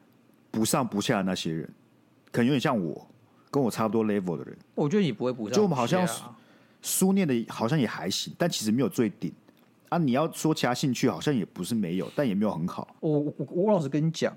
[0.51, 1.69] 不上不下的那些人，
[2.31, 3.07] 可能有点像我。
[3.55, 5.55] 跟我差不多 level 的人，我觉得你不会补上。
[5.55, 6.05] 就我们好像
[6.81, 9.31] 书念的好像也还行，但其实没有最顶
[9.87, 9.97] 啊。
[9.97, 12.93] 你要说其他兴趣，好像也不是没有，但也没有很好。
[12.99, 14.35] 我我我老实跟你讲，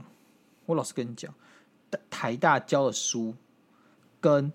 [0.67, 1.35] 我老实跟你讲，
[2.09, 3.35] 台大教的书
[4.21, 4.53] 跟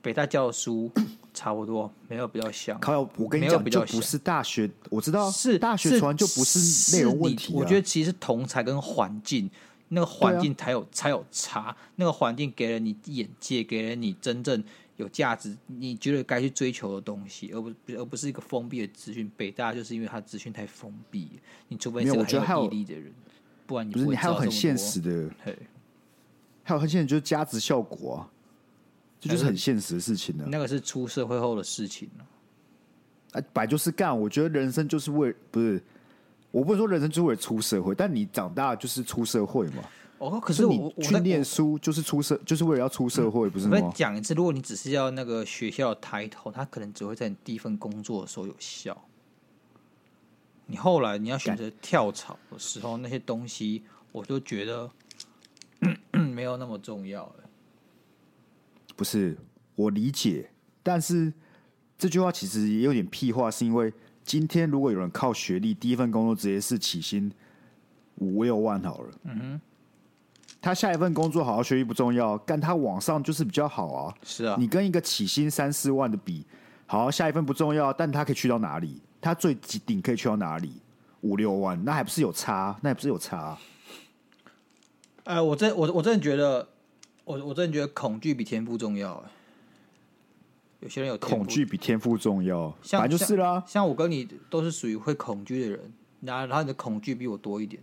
[0.00, 0.88] 北大教的书
[1.34, 2.78] 差不多，没有比较像。
[2.78, 7.56] 靠，我跟你讲，就不是大学，我知道是大学，传就不是内容问题啊。
[7.56, 9.50] 我觉得其实是同才跟环境。
[9.88, 14.62] 那个环境才有、啊、才有差，那个环境给了你眼界，给了你真正
[14.96, 19.30] 有价值，你觉得该去追求的东西，而不而不是一个封闭的资讯。
[19.36, 21.28] 北大就是因为它资讯太封闭，
[21.68, 23.12] 你除非是个很有毅力的人，
[23.66, 25.56] 不然你不，不是你还有很现实的，嘿，
[26.62, 28.30] 还有很现实就是价值效果啊，
[29.20, 30.44] 这就是很现实的事情呢。
[30.48, 32.26] 那个是出社会后的事情了，
[33.32, 34.18] 啊，本来就是干。
[34.18, 35.82] 我觉得人生就是为不是。
[36.54, 39.82] 我不是说人生就会出社会，但你长大就是出社会嘛。
[40.18, 43.92] 哦，可是我你去念书就是出社，就是为了要出社会，嗯、不是吗？
[43.92, 48.96] 讲一次，如果你只是要那个学校的抬头，他可能只会在你第一份工作的时候有效。
[50.66, 54.88] 你后来你要选择跳槽的时候，那些东西我就觉得
[56.12, 57.34] 没有那么重要了。
[58.94, 59.36] 不是，
[59.74, 60.50] 我理解，
[60.84, 61.32] 但是
[61.98, 63.92] 这句话其实也有点屁话，是因为。
[64.24, 67.30] 今天如果有人靠学历，第一份工作直接是起薪
[68.16, 69.60] 五六万好了，嗯哼，
[70.62, 74.14] 他下一份工作好好学习不重要，但他往上就是比较好啊。
[74.22, 76.44] 是啊，你跟一个起薪三四万的比，
[76.86, 79.00] 好，下一份不重要，但他可以去到哪里？
[79.20, 80.72] 他最顶可以去到哪里？
[81.20, 82.76] 五六万，那还不是有差？
[82.82, 83.56] 那还不是有差？
[85.24, 86.68] 哎、呃，我真我我真的觉得，
[87.24, 89.22] 我我真的觉得恐惧比天赋重要。
[90.84, 93.54] 有些人有恐惧比天赋重要，像就是啦。
[93.60, 97.82] 像，像我跟你都是属于会恐惧的人，然后然后你的恐惧比我多一点，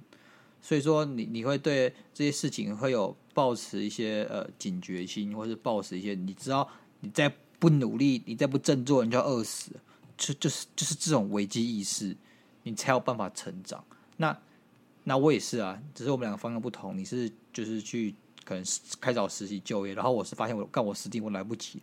[0.61, 9.71] 所以说你你会对这些事情会有抱持一些呃警觉心，或是抱持一些你知道你再不努力，你再不振作，你就要饿死，
[10.15, 12.15] 就就是就是这种危机意识，
[12.61, 13.83] 你才有办法成长。
[14.17, 14.37] 那
[15.05, 16.95] 那我也是啊，只是我们两个方向不同。
[16.95, 18.13] 你是就是去
[18.45, 18.63] 可能
[18.99, 21.81] 开找实习就业，然后我是发现我干我死定我来不及。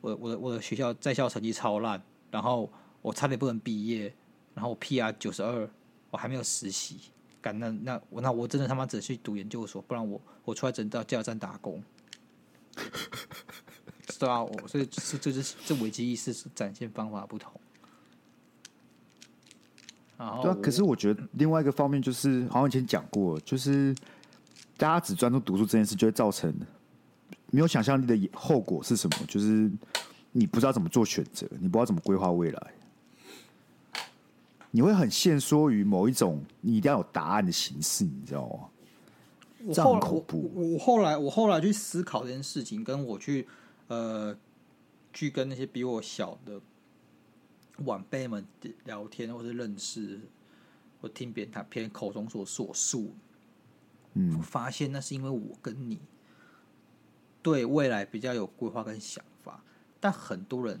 [0.00, 2.70] 我我的我的学校在校成绩超烂，然后
[3.02, 4.12] 我差点不能毕业，
[4.54, 5.68] 然后 PR 九十二，
[6.10, 6.98] 我还没有实习，
[7.40, 11.82] 干那那我那我真的他妈只去读研究所，不然我我出来只能到加油站打工。
[14.18, 17.52] 对啊，我所以是这是这危机意识是展现方法不同。
[20.16, 23.94] 然后对啊，可是我觉得另外一个方面就是，好像以前讲过，就是
[24.76, 26.54] 大家只专注读书这件事，就会造成。
[27.50, 29.26] 没有想象力的后果是什么？
[29.26, 29.70] 就是
[30.32, 32.74] 你不知道怎么做选择，你不知道怎么规划未来，
[34.70, 39.72] 你会很限缩于某一种你一定要有答案的形式，你知道吗？
[39.74, 40.50] 这样很恐怖。
[40.54, 43.48] 我，我，我后来我后来去思考这件事情，跟我去
[43.88, 44.36] 呃
[45.12, 46.60] 去跟那些比我小的
[47.84, 48.46] 晚辈们
[48.84, 50.20] 聊天，或是认识，
[51.00, 53.12] 或听别人他别人口中所所述，
[54.14, 55.98] 嗯，我发现那是因为我跟你。
[57.42, 59.62] 对未来比较有规划跟想法，
[59.98, 60.80] 但很多人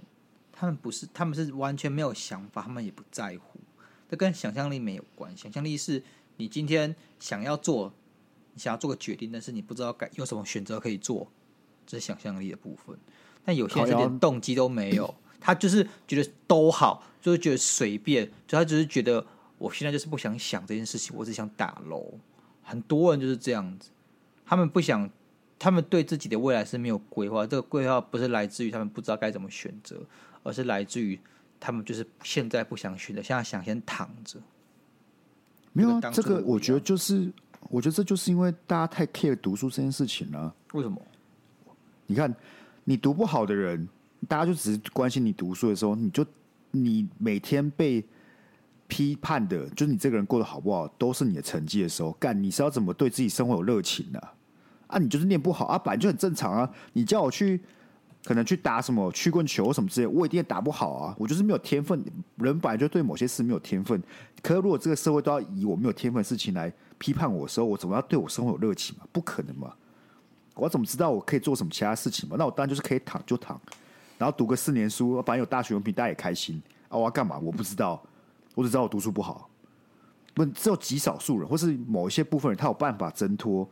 [0.52, 3.58] 他们不是，他们是完全没有想法，他们也不在乎。
[4.08, 5.44] 这跟想象力没有关系。
[5.44, 6.02] 想象力是
[6.36, 7.92] 你今天想要做，
[8.52, 11.26] 你想要做个决定，但是你不知道该有什么选择可以做，
[11.86, 12.98] 这是想象力的部分。
[13.44, 19.24] 但有些人连动机都没有，他就是觉得都好，就是觉得随便，就他只是觉得
[19.56, 22.18] 我现在就是不想想这件事情，我只想打楼。
[22.62, 23.90] 很多人就是这样子，
[24.44, 25.08] 他们不想。
[25.60, 30.00] 他们对自己的未来是没有规划，这个规划不是来自于他们不知道该怎么选择，
[30.42, 31.20] 而是来自于
[31.60, 34.40] 他们就是现在不想选择，现在想先躺着。
[35.74, 37.30] 没有啊，这个我觉得就是，
[37.68, 40.52] 我觉得这就是因为大家太 care 读书这件事情了。
[40.72, 40.98] 为什么？
[42.06, 42.34] 你看，
[42.84, 43.86] 你读不好的人，
[44.26, 46.24] 大家就只是关心你读书的时候，你就
[46.70, 48.02] 你每天被
[48.88, 54.18] 批判的，就是你这个人过得好不好，都是你的成绩的时候，干你是要怎么对自己生活有热情的？
[54.18, 54.32] 啊，
[54.90, 56.70] 啊你就是念不好啊，本来就很正常啊。
[56.92, 57.60] 你叫我去，
[58.24, 61.14] 可能去打什么曲棍球什么之类，我一定也打不好啊。
[61.18, 62.04] 我就是没有天分，
[62.36, 64.02] 人本来就对某些事没有天分。
[64.42, 69.06] 可是如果这个社会都要以我没有天分的事情来批判我的时候，我怎么要对我生活有热情嘛？
[69.12, 69.72] 不可能嘛！
[70.54, 72.36] 我怎么知道我可以做什么其他事情嘛？
[72.38, 73.58] 那我当然就是可以躺就躺，
[74.18, 76.98] 然后读个四年书，反正有大学文凭，大家也开心啊。
[76.98, 77.38] 我要干嘛？
[77.38, 78.02] 我不知道，
[78.54, 79.48] 我只知道我读书不好。
[80.34, 83.66] 不，只有极少数人，或是某一些部分人，他有办法挣脱。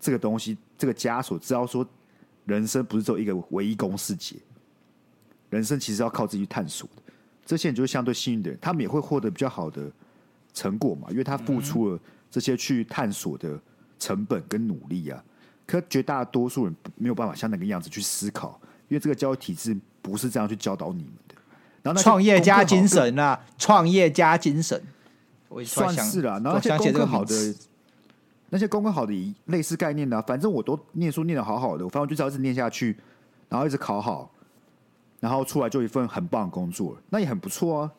[0.00, 1.86] 这个东西，这个枷锁，知道说，
[2.46, 4.36] 人生不是只有一个唯一公式解，
[5.50, 7.02] 人生其实要靠自己去探索的。
[7.44, 9.90] 这些人就是相对幸运的人，他们也会获得比较好的
[10.54, 11.98] 成果嘛，因为他付出了
[12.30, 13.58] 这些去探索的
[13.98, 15.22] 成本跟努力啊。
[15.66, 21.34] 可绝大多数人没有办法像那个样子去思考，因为这个教育体制不是这样去教导你们的。
[21.82, 24.82] 然后创业家精神啊，创业家精神，
[25.48, 26.40] 我算是啦。
[26.42, 27.54] 然后那些功课好的。
[28.50, 30.24] 那些功课好的类似概念呢、啊？
[30.26, 32.96] 反正我都念书念得好好的，我反正就只要一直念下去，
[33.48, 34.30] 然后一直考好，
[35.20, 37.92] 然后出来就一份很棒的工作，那也很不错啊。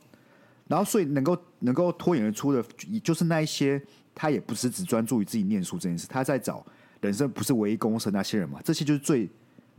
[0.67, 2.63] 然后所以能够能够脱颖而出的，
[3.03, 3.81] 就是那一些
[4.13, 6.65] 他也不是只专注于自己念书这件事，他在找
[7.01, 8.59] 人生不是唯一公式那些人嘛。
[8.63, 9.29] 这些就是最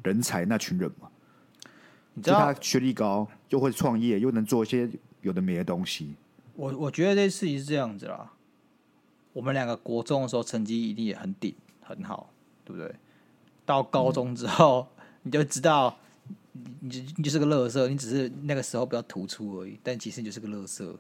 [0.03, 1.09] 人才那群人嘛。
[2.15, 4.91] 你知道他学历高，又会创业，又能做一些
[5.23, 6.15] 有的没的东西。
[6.55, 8.33] 我我觉得这事情是这样子啦。
[9.41, 12.29] 我们两个国中的时候成绩一定也很顶很好，
[12.63, 12.95] 对不对？
[13.65, 15.97] 到高中之后，嗯、你就知道，
[16.81, 19.81] 你就你就是个乐色，你只是那个时候比较突出而已。
[19.83, 20.95] 但其实你就是个乐色，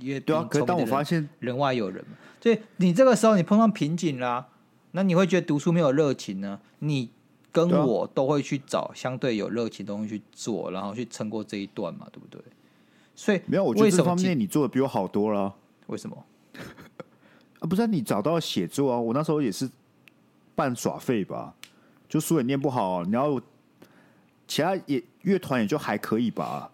[0.00, 0.48] 因为对啊。
[0.50, 2.02] 可是当我发现人外有人，
[2.40, 4.48] 所以你这个时候你碰到瓶颈啦，
[4.92, 6.58] 那你会觉得读书没有热情呢？
[6.78, 7.10] 你
[7.52, 12.40] 跟我都会去找相对有热情的东西去做，然后去撑过这一段嘛，对不对？
[13.14, 15.54] 所以没有，我觉得这方面你做的比我好多了。
[15.88, 16.24] 为什么？
[17.66, 18.98] 不是你找到写作啊？
[18.98, 19.68] 我那时候也是
[20.54, 21.54] 半耍废吧，
[22.08, 23.40] 就书也念不好，然后
[24.46, 26.70] 其他也乐团也就还可以吧。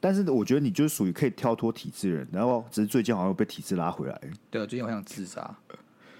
[0.00, 4.20] 但是我觉得你就是属于可以跳脱体制的人，然后只是最近好像又被体制拉回来。
[4.50, 5.54] 对，最近好想自杀，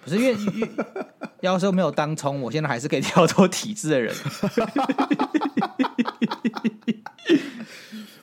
[0.04, 0.36] 不是因为
[1.40, 4.14] 要是没有当冲，我现在还是可以跳脱体制的人。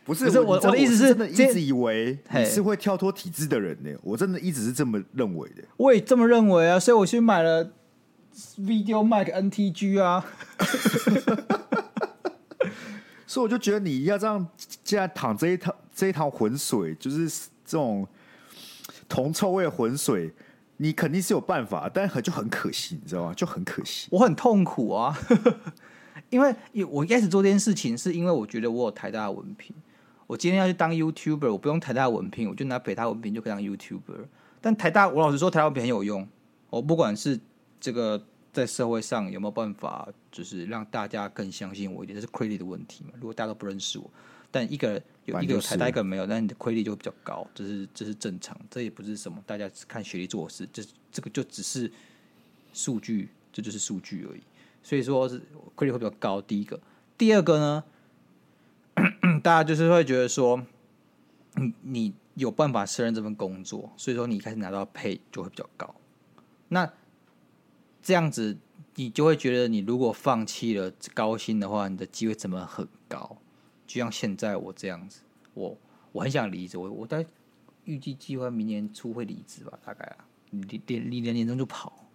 [0.07, 5.61] 不是，不是我我的意思是真的一直以为你是会跳脱体制的人呢，我真的一直是这么认为的。
[5.75, 7.73] 我也这么认为啊，所以我去买了
[8.57, 10.25] Video Mic NTG 啊。
[13.27, 14.47] 所以我就觉得你要这样，
[14.85, 17.27] 既然淌这一趟这一趟浑水，就是
[17.65, 18.07] 这种
[19.09, 20.33] 铜臭味浑水，
[20.77, 23.33] 你肯定是有办法，但很就很可惜，你知道吗？
[23.35, 24.07] 就很可惜。
[24.11, 25.13] 我很痛苦啊，
[26.31, 26.55] 因为
[26.85, 29.75] 我一开始做这件事情，是因为我觉得我有台大的文凭，
[30.27, 34.27] 我今天要去当 YouTuber，我不用台大文凭，我就拿北大文凭就可以当 YouTuber。
[34.61, 36.27] 但台大，我老实说，台大文凭很有用，
[36.69, 37.39] 我不管是
[37.79, 38.21] 这个。
[38.53, 42.15] 在社会上有没有办法，就是让大家更相信我一点？
[42.19, 43.11] 这是 credit 的问题嘛？
[43.17, 44.09] 如果大家都不认识我，
[44.49, 51.91] 但一个有一个有台大，一个没有，那你的 credit 就会比较高，这是这是正常，这也不是什么大家只看学历做事，这这个就只是
[52.73, 54.41] 数据，这就是数据而已。
[54.81, 55.39] 所以说是
[55.75, 56.41] credit 会比较高。
[56.41, 56.79] 第一个，
[57.15, 57.83] 第二个呢，
[59.43, 60.63] 大家就是会觉得说，
[61.55, 65.95] 你你有办法胜任这份工作，所以说你一开始拿到配就会比较高。
[66.69, 66.91] 那
[68.01, 68.57] 这样子，
[68.95, 73.37] 你就会觉得，你如果放弃了高薪的话，你的机会成本很高。
[73.85, 75.21] 就像现在我这样子，
[75.53, 75.77] 我
[76.11, 77.25] 我很想离职，我我在
[77.85, 82.07] 预计计划明年初会离职吧，大概啊，离离离年年终就跑，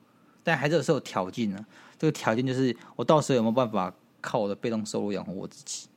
[0.44, 1.66] 但还是有条件呢。
[1.98, 5.88] 这个条件就是，我到时候有没有办法靠我的被动收入养活我自己？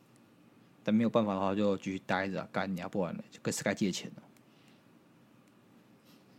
[0.86, 4.24] 但没有办法的话，就继续待着干你啊，不然了就跟 Sky 借钱了。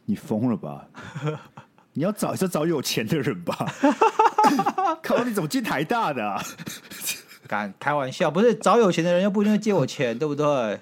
[0.04, 0.88] 你疯了吧？
[1.94, 3.66] 你要找就找有钱的人吧。
[5.02, 6.40] 靠，你怎么进台大的啊？
[7.48, 10.80] 敢开玩笑，不是找有钱的人又不一定会借我钱，对不对？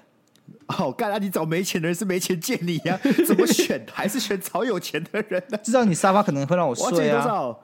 [0.67, 1.17] 好干啊！
[1.17, 2.99] 你找没钱的人是没钱借你呀？
[3.25, 3.83] 怎么选？
[3.91, 5.57] 还是选找有钱的人呢？
[5.63, 7.55] 知道你沙发可能会让我睡啊。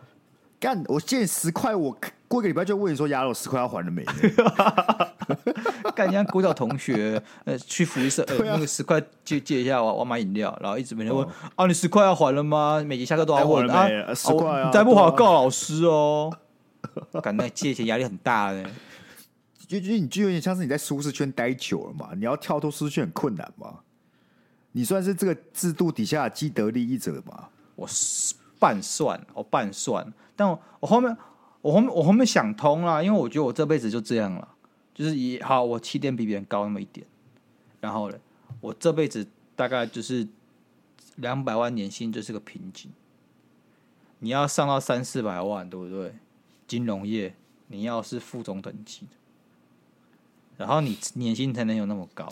[0.61, 1.97] 干，我借你十块，我
[2.27, 4.05] 过一个礼拜就问你说：“鸭肉十块要还了没？”
[5.95, 12.79] 干，人家国小同学，呃，去福利社，呃，那个十块借借一下，我我买饮料，然后一直没人问，啊，你十块要还了吗？
[12.85, 16.31] 每节下课都要问啊，十块啊，再不还告老师哦。
[17.23, 18.63] 干，那借钱压力很大呢，
[19.67, 23.79] 就就你就有点像是你在舒适圈待久了嘛，你要跳脱舒适圈很困难嘛。
[24.73, 27.45] 你算是这个制度底下的既得利益者嘛？
[27.75, 30.05] 我是半算，我半算。
[30.41, 31.15] 但我，后面，
[31.61, 34.47] 我后面，我后面想通了，因为我觉得我这辈子就这样了，
[34.93, 37.05] 就是以好，我起点比别人高那么一点，
[37.79, 38.17] 然后呢，
[38.59, 40.27] 我这辈子大概就是
[41.17, 42.91] 两百万年薪就是个瓶颈。
[44.17, 46.13] 你要上到三四百万，对不对？
[46.67, 47.35] 金融业
[47.67, 49.15] 你要是副总等级的，
[50.57, 52.31] 然后你年薪才能有那么高。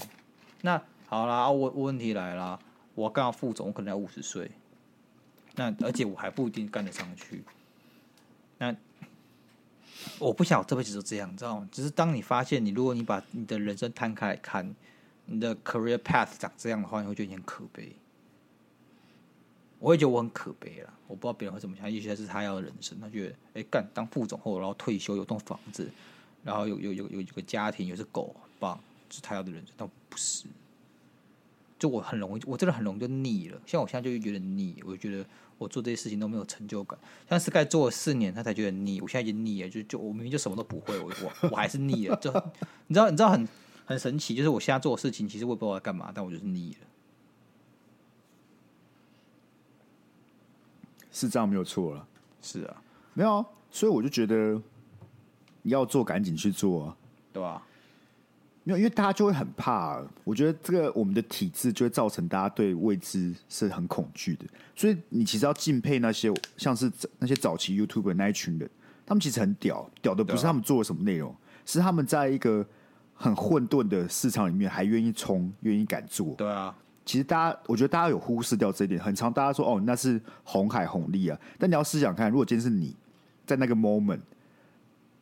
[0.61, 2.59] 那好啦，我问题来了，
[2.95, 4.49] 我刚好副总，我可能要五十岁，
[5.55, 7.43] 那而且我还不一定干得上去。
[8.59, 8.75] 那
[10.19, 11.69] 我不想我这辈子都这样，你知道吗？
[11.71, 14.75] 只是当你发现，你如果你把你的人生摊开来看，
[15.25, 17.95] 你的 career path 长这样的话，你会觉得你很可悲。
[19.79, 20.93] 我会觉得我很可悲了。
[21.07, 22.99] 我不知道别人会怎么想，也许是他要的人生。
[22.99, 25.89] 他觉得，哎、干当副总后，然后退休，有栋房子，
[26.43, 28.79] 然后有有有有一个家庭，有只狗，很棒，
[29.09, 29.73] 是他要的人生。
[29.77, 30.45] 但不是，
[31.77, 33.61] 就我很容易，我真的很容易就腻了。
[33.65, 35.25] 像我现在就觉得腻，我就觉得。
[35.59, 36.97] 我做这些事情都没有成就感，
[37.29, 38.99] 像 Sky 做了四年，他才觉得腻。
[39.01, 42.15] 我现在已经腻了，就就我明明就什么都不会，我我我还是腻了。
[42.15, 42.31] 就
[42.87, 43.47] 你知道，你知道很
[43.85, 46.87] 很神奇，就是我现在做的事情，其实我也不知道我在干嘛，但我就是腻了。
[51.11, 52.07] 是这样没有错了，
[52.41, 52.81] 是啊，
[53.13, 54.61] 没有啊，所以我就觉得
[55.63, 56.97] 要做赶紧去做啊，
[57.33, 57.67] 对吧？
[58.63, 60.01] 没有，因为大家就会很怕。
[60.23, 64.45] 我觉得这个我们的体质就会造成大家对未知是很恐惧的。
[64.75, 68.69] 所以你其实要敬佩那些像是那些早期 YouTuber 那一群人，
[69.05, 71.35] 他们其实很屌，屌的不是他们做了什么内容，
[71.65, 72.65] 是他们在一个
[73.15, 76.35] 很混沌的市场里面还愿意冲，愿意敢做。
[76.35, 79.01] 对啊，其实大家，我觉得大家有忽视掉这一点。
[79.01, 82.95] 很常大家说哦，那是红海红利啊，但你要试想看，如果今天是你
[83.45, 84.21] 在那个 moment，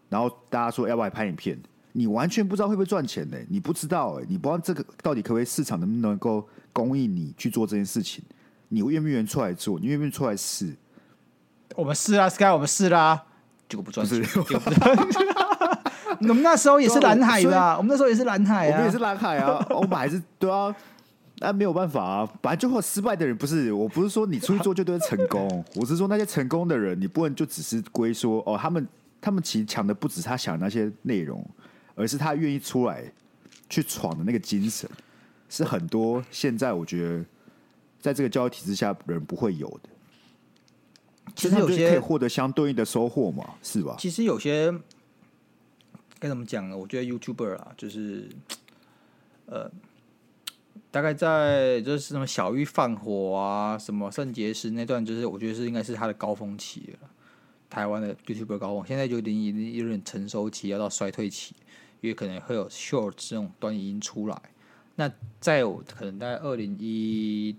[0.09, 1.57] 然后大家说要不要拍影片？
[1.98, 3.38] 你完全不知道会不会赚钱呢？
[3.50, 8.24] 你不知道哎，你不知道这个到底可不可以市场能不能够供应你去做这件事情？
[8.68, 9.80] 你愿不愿意出来做？
[9.80, 10.76] 你愿不愿意出来试？
[11.76, 13.24] 我们试啊，Sky，我们试啦，
[13.68, 14.22] 结果不赚钱。
[16.20, 20.76] 我们那时候也是蓝海的，我们那时候也是蓝海啊，我们也是蓝海啊，我们还是对啊，
[21.39, 23.74] 那没有办法啊，本来就会失败的人，不是？
[23.74, 28.88] 我不是说你出去做就都是成功， 我是说那些成功的人，你不能就只是归说哦，他们
[29.20, 31.43] 他们其实抢的不止他想的那些内容。
[31.98, 33.12] 而是他愿意出来
[33.70, 34.89] 去闯的那个精神，
[35.50, 37.26] 是很多现在我觉得
[38.00, 39.89] 在这个教育体制下人不会有的。
[41.36, 43.95] 其实有些可以获得相对应的收获嘛，是吧？
[44.00, 44.74] 其实有些
[46.20, 46.78] 该怎么讲呢？
[46.78, 48.30] 我觉得 YouTuber 啊，就是
[49.48, 49.70] 呃，
[50.89, 57.10] 大概在就是什么小玉放火啊，什么肾结石那段，就是我觉得是应该是他的高峰期了。
[57.70, 61.54] 台湾的 YouTuber 高峰，现在就有点已经有点成熟期，要到衰退期，
[62.02, 64.41] 因为可能会有 Short 这种短音出来。
[64.95, 67.56] 那在我可能在二零一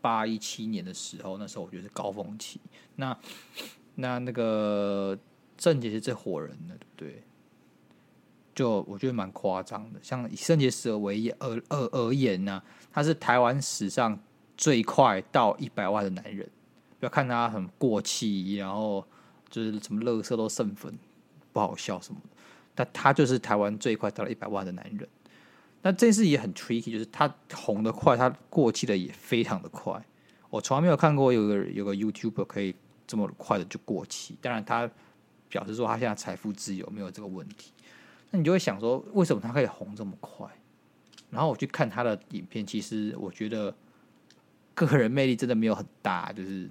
[0.00, 2.60] 八一七年的时候，那时候我觉得是高峰期。
[2.96, 3.16] 那
[3.94, 5.16] 那那个
[5.58, 7.22] 肾结石这伙人呢，对？
[8.54, 10.00] 就我觉得蛮夸张的。
[10.02, 14.18] 像以肾结石为而而而言呢、他是台湾史上
[14.56, 16.48] 最快到一百万的男人。
[16.98, 19.04] 不要看他很过气，然后
[19.48, 20.96] 就是什么乐色都剩粉，
[21.52, 22.20] 不好笑什么。
[22.74, 25.08] 但他就是台湾最快到了一百万的男人。
[25.82, 30.00] 那这件事也很 tricky，就是他红的快，他过气的也非常的快。
[30.50, 32.74] 我从来没有看过有个有个 YouTuber 可以
[33.06, 34.36] 这么快的就过气。
[34.40, 34.90] 当然，他
[35.48, 37.72] 表示说他现在财富自由，没有这个问题。
[38.30, 40.46] 那你就会想说，为什么他可以红这么快？
[41.30, 43.74] 然后我去看他的影片，其实我觉得
[44.74, 46.70] 个人魅力真的没有很大，就是。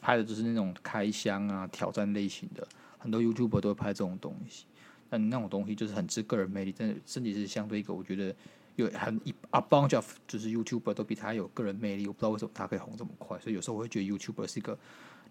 [0.00, 2.68] 拍的就是那种开箱啊、挑战类型的，
[3.04, 4.64] 很多 YouTuber 都会拍这种东西。
[5.10, 8.34] 但那种东西就是很吃个人魅力，真的，甚至是相对一个，我觉得
[8.74, 12.08] 有很一 a bunch of 就是 YouTuber 都比他有个人魅力。
[12.08, 14.76] 我不知道为什么他可以红这么快，所以有时候我会觉得 YouTuber 是一个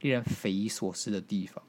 [0.02, 1.62] 令人匪夷所思的地方。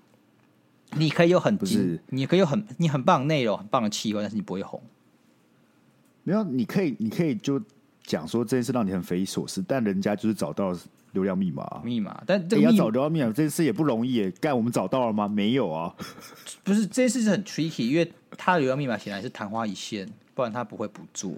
[0.92, 4.80] 你可以有很精，你可以有很你很棒的内容、很棒的气氛，但是你不会红。
[6.22, 7.61] 没有，你可以，你可以就
[8.05, 10.76] 讲说这件事让你很匪夷所思，但人家就是找到。
[11.14, 14.28] 流量密码，密码，但这个你要找流量密码这件事也不容易耶。
[14.40, 15.28] 干，我们找到了吗？
[15.28, 15.94] 没有啊。
[16.64, 21.32] 不是这件事是很 tricky，因为他的流量密码显然是昙花一现，不然他不会不做。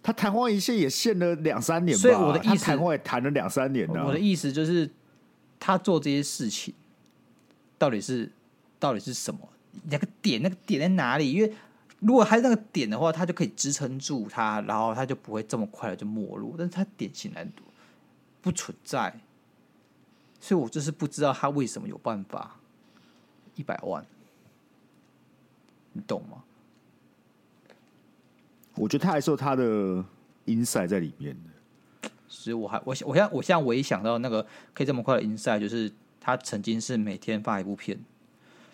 [0.00, 4.06] 他昙花一现也现了两三年吧，所以我的意思，昙花也谈了两三年了。
[4.06, 4.88] 我的意思就是，
[5.58, 6.72] 他做这些事情
[7.76, 8.30] 到底是
[8.78, 9.40] 到底是什么？
[9.90, 11.32] 那个点，那个点在哪里？
[11.32, 11.52] 因为
[12.00, 16.54] 如果还是那个点的话，他就可以支撑住他，然后他就不会这么快的就没落。
[16.58, 17.50] 但是他点显然。
[18.40, 19.12] 不存在，
[20.40, 22.56] 所以我就是不知道他为什么有办法
[23.56, 24.06] 一百万，
[25.92, 26.44] 你懂吗？
[28.76, 30.04] 我觉得他还是有他的
[30.46, 31.36] inside 在里面
[32.02, 32.10] 的。
[32.28, 37.98] 所以我还我我现在我现在唯一想到那个可以这么快的 inside，就是他曾经是每天发一部片，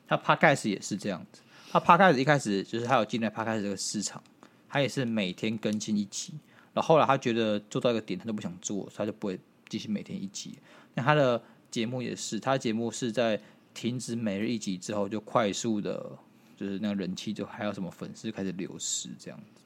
[0.07, 1.41] 他 Podcast 也是这样子。
[1.75, 4.23] 他 p 开始一开始就是他有进来 p 开始这个市场，
[4.69, 6.33] 他也是每天更新一集，
[6.73, 9.39] 然后后来他觉得做到一个点，他都不想做，他就不会。
[9.67, 10.57] 继续每天一集，
[10.93, 13.41] 那他的节目也是，他的节目是在
[13.73, 16.17] 停止每日一集之后，就快速的，
[16.55, 19.63] 就是那个人气就还有什么粉丝开始流失这样子。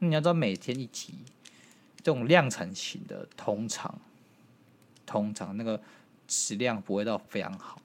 [0.00, 1.14] 那你要知道，每天一集
[2.02, 3.98] 这种量产型的，通常
[5.06, 5.80] 通常那个
[6.26, 7.80] 质量不会到非常好，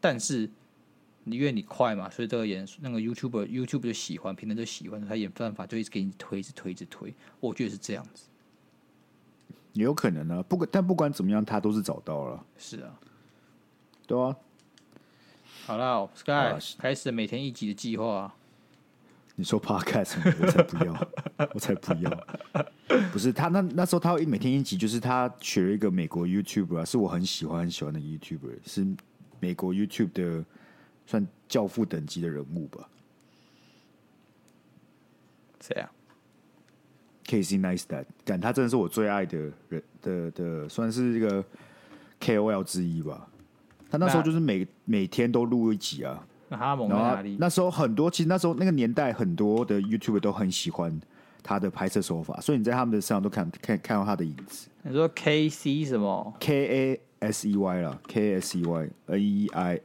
[0.00, 0.50] 但是
[1.24, 7.14] 因为你快嘛，所以这个演那个 YouTuber YouTube 就喜欢，平台就喜欢，他演算法就一直给你推，一直推，一直推。
[7.40, 8.24] 我觉得是这样子。
[9.74, 12.44] 也有可能呢、啊，不管但不管怎么样，他都是找到了。
[12.58, 12.98] 是啊，
[14.06, 14.34] 对啊。
[15.66, 18.34] 好了，Sky、啊、开始每天一集的计划。
[19.36, 21.08] 你说 Podcast，我才不要，
[21.54, 22.26] 我才不要。
[23.12, 28.86] 不是他那那时候他每天一集，就是他学了一个美国 YouTuber，是我很喜欢很喜欢的 YouTuber，是
[29.38, 30.44] 美国 YouTube 的
[31.10, 32.88] 算教父等级的人物吧。
[35.60, 35.90] 谁啊
[37.26, 41.44] ？Casey Neistat，感他真的是我最爱的人的的，算是一个
[42.20, 43.28] KOL 之一吧。
[43.90, 46.24] 他那时候就是每每天都录一集啊。
[46.48, 47.36] 那哈蒙在哪里？
[47.40, 51.00] 那时候很多，其实那时候那个年代很多的 YouTuber 都很喜欢
[51.42, 54.68] 他的拍摄手法，所以你在他们的身上都看看看到他的影子。
[54.84, 59.80] 你说 KC 什么？K A S E Y 啦，K S E Y N E I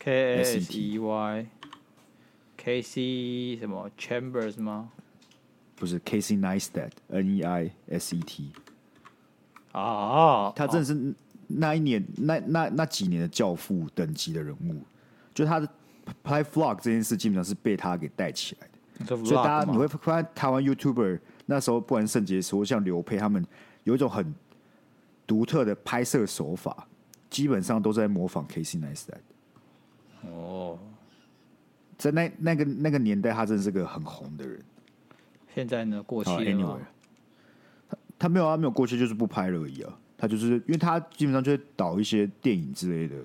[0.00, 1.46] K S E Y
[2.56, 4.90] K C 什么 Chambers 吗？
[5.76, 8.50] 不是 Casey Neistat，N E I S E T。
[9.72, 11.14] 啊，他真的是
[11.46, 14.82] 那一年、那那那几年的教父等级的人物。
[15.34, 15.68] 就他的
[16.24, 18.66] 拍 Vlog 这件事，基本上是被他给带起来
[19.04, 19.16] 的。
[19.24, 23.46] 所以大家你会发现，台湾 YouTuber 那时候不管圣结石或像刘佩他们，
[23.84, 24.34] 有一种很
[25.26, 26.86] 独特的拍摄手法，
[27.28, 29.20] 基本上都在模仿 Casey Neistat。
[30.22, 30.78] 哦，
[31.96, 34.62] 在那那个那个年代，他真的是个很红的人。
[35.54, 36.40] 现在呢，过期了。
[36.40, 36.78] Anyway,
[37.88, 39.98] 他他没有啊，没有过期，就是不拍了而已啊。
[40.16, 43.16] 他就是因为他基本上就会导一些电影之类的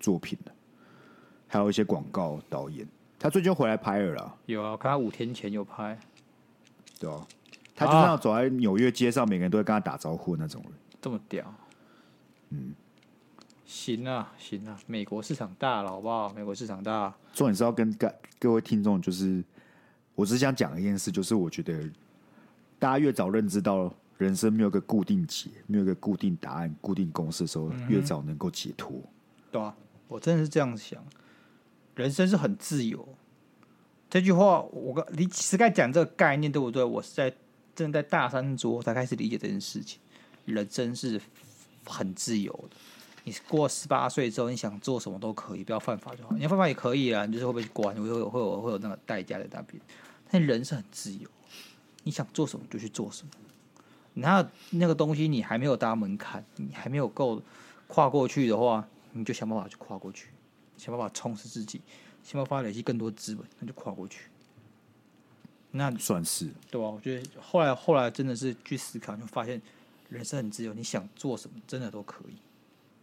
[0.00, 0.52] 作品的，
[1.46, 2.86] 还有一些广告导演。
[3.18, 4.36] 他最近回来拍了啦。
[4.46, 5.98] 有啊，我看他五天前有拍。
[6.98, 7.26] 对啊，
[7.74, 10.72] 他就这样走在纽约街上，每个人都会跟他打招呼的那种人。
[11.00, 11.54] 这么屌？
[12.50, 12.74] 嗯，
[13.66, 16.32] 行啊，行啊，美国市场大了，好不好？
[16.34, 17.14] 美国市场大。
[17.32, 19.42] 重点是要跟各各位听众就是。
[20.16, 21.90] 我只想讲一件事，就是我觉得
[22.78, 28.92] 大家越早认知到人生没有个固定解，没有个固定答案、固定公式的时候，嗯、越早能够解脱。
[29.50, 29.74] 对啊，
[30.06, 31.04] 我真的是这样想，
[31.96, 33.08] 人生是很自由。
[34.08, 36.84] 这句话，我跟你实在讲这个概念，对不对？
[36.84, 37.34] 我是在
[37.74, 39.98] 正在大三桌才开始理解这件事情。
[40.44, 41.20] 人生是
[41.84, 42.76] 很自由的，
[43.24, 46.34] 你过十八岁之后，你想做什么都可以，不要犯法就好。
[46.36, 49.80] 你要犯法也可以啊，你就是会被关，会有会有会有那个代价在那边。
[50.30, 51.28] 但人是很自由，
[52.02, 53.30] 你想做什么就去做什么。
[54.14, 57.42] 那那个东西你还没有搭门槛，你还没有够
[57.88, 60.28] 跨过去的话，你就想办法去跨过去，
[60.76, 61.80] 想办法充实自己。
[62.22, 64.28] 想办法累积更多资本，那就跨过去。
[65.72, 66.88] 那算是对吧？
[66.88, 69.60] 我觉得后来后来真的是去思考，就发现
[70.08, 72.36] 人生很自由，你想做什么真的都可以。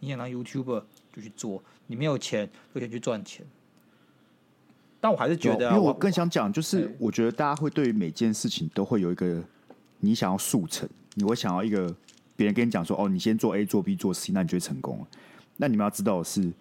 [0.02, 0.82] 你想当 YouTuber
[1.12, 3.46] 就去做，你没有钱就可以去赚钱。
[5.00, 9.42] 但我还是觉得、啊，因为我更想讲，就是我觉得大家会对于每件事情都会有一个
[10.00, 11.94] 你想要速成，你会想要一个
[12.34, 15.06] 别人跟你讲说：“哦，你先做 A 做 B 做 C，那你就会成功了。”
[15.56, 16.52] 那你们要知道的是。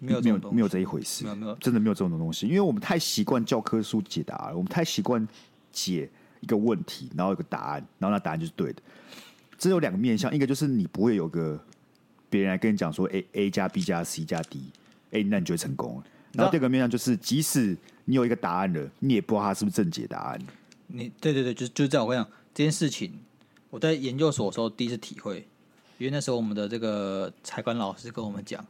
[0.00, 5.26] 没有没有没有这一回事，没有没有，真的没有这种东西，因为我们太习惯教科书解答了，我们太习惯
[5.72, 6.08] 解
[6.38, 8.80] 一个问题，然后有个答案，然后那答案就是对的。
[9.58, 11.60] 这有两个面向，一个就是你不会有个
[12.30, 14.70] 别人来跟你讲说 A A 加 B 加 C 加 D，
[15.10, 16.04] 哎，那你就会成功了。
[16.32, 20.40] 然后第二个面向就是，即使你有一个答案了，你也不知道它是不是正解答案。
[20.86, 22.06] 你对对对，就就是这样。
[22.06, 23.12] 我跟你讲，这件事情
[23.70, 25.46] 我在研究所的时候第一次体会，
[25.98, 28.64] 因为那时候我们的这个财管老师跟我们讲。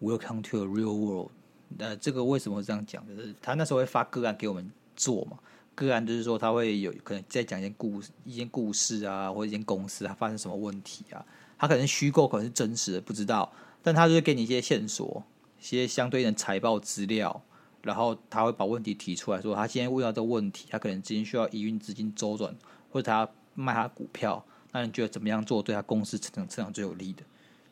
[0.00, 1.30] Welcome to a real world。
[1.78, 3.06] 那，这个为什么会这样讲？
[3.08, 5.38] 就是他那时候会发个案给我们做嘛。
[5.74, 11.24] 个案就是说他会有可能在讲一件故事、一件故事啊，或者一间公司它发生什么问题啊。
[11.58, 13.52] 他可能虚构，可能是真实的，不知道。
[13.82, 15.22] 但他就会给你一些线索，
[15.60, 17.42] 一些相对应的财报资料，
[17.82, 22.54] 然后他会把问题提出来说，他现在遇到这个问题，他可能今天需要营运资金周转，
[22.90, 27.22] 或者他卖他股票，那你觉得怎么样做对他公司成长成长最有利的？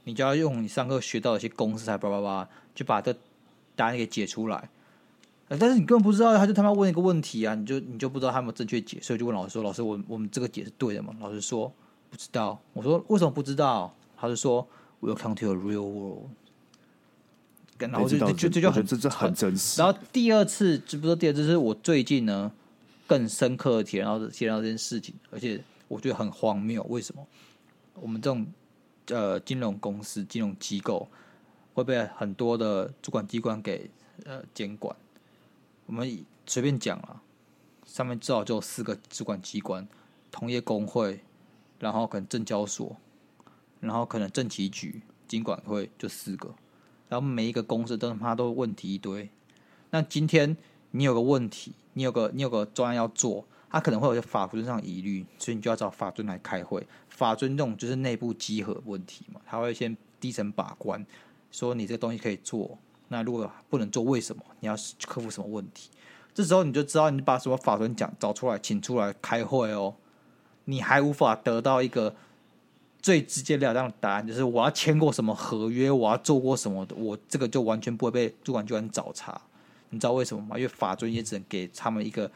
[0.05, 3.14] 你就要用你上课学到的一些公式，才叭叭叭，就把这
[3.74, 4.68] 答案给解出来。
[5.49, 11.72] 但是你根本不知道，他就他妈问一个问题啊，你就你就不知道他有没有正确解，所以就问老师说：“老师，我我们这个解是对的吗？”老师说
[12.13, 14.69] ：“不知道。”我说：“为什么不知道？”他就说
[15.01, 16.29] ：“Welcome to a real world。”
[17.81, 19.81] 然后就就就就很这这很真实。
[19.81, 22.53] 然后第二次，就不说第二次，是我最近呢
[23.07, 26.83] 更深刻的体验到体验到这件事情，而且我觉得很荒谬。
[26.91, 27.27] 为什么？
[27.95, 28.47] 我们这种。
[29.07, 31.09] 呃，金融公司、金融机构
[31.75, 33.91] 会被很多的主管机关给
[34.25, 34.95] 呃监管。
[35.87, 37.21] 我们随便讲了，
[37.85, 39.87] 上面至少就有四个主管机关：
[40.31, 41.21] 同业工会，
[41.83, 42.97] 然后可能证交所，
[43.80, 46.55] 然后可能政企局、金管会，就四个。
[47.09, 49.28] 然后每一个公司都他妈都问题一堆。
[49.91, 50.57] 那今天
[50.93, 53.45] 你有个问题，你有个你有个专案要做。
[53.68, 56.87] 他可能会有些法遵上疑虑，所以你就要找法尊来开会。
[57.09, 61.05] 法尊这种就是内部集合问题嘛，他会先低层把关，
[61.51, 62.78] 说你这个东西可以做。
[63.09, 64.43] 那如果不能做，为什么？
[64.61, 64.76] 你要
[65.09, 65.91] 克服什么问题？
[66.35, 69.95] 这时候你就知道，你把什么法遵讲找出来，请出来开会哦。
[70.65, 72.15] 你还无法得到一个
[73.01, 79.41] 最直截了当的答案，就是我要签过什么合约，我要做过什么，我这个就完全不会被主管机关找茬。
[79.91, 80.57] 你知道为什么吗？
[80.57, 82.31] 因为法遵也只能给他们一个。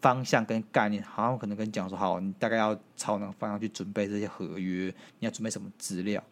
[0.00, 6.22] 方向跟概念，好像可能跟你讲说，好，你大概要朝那个方向去准备这些合约，你要准备什么资料？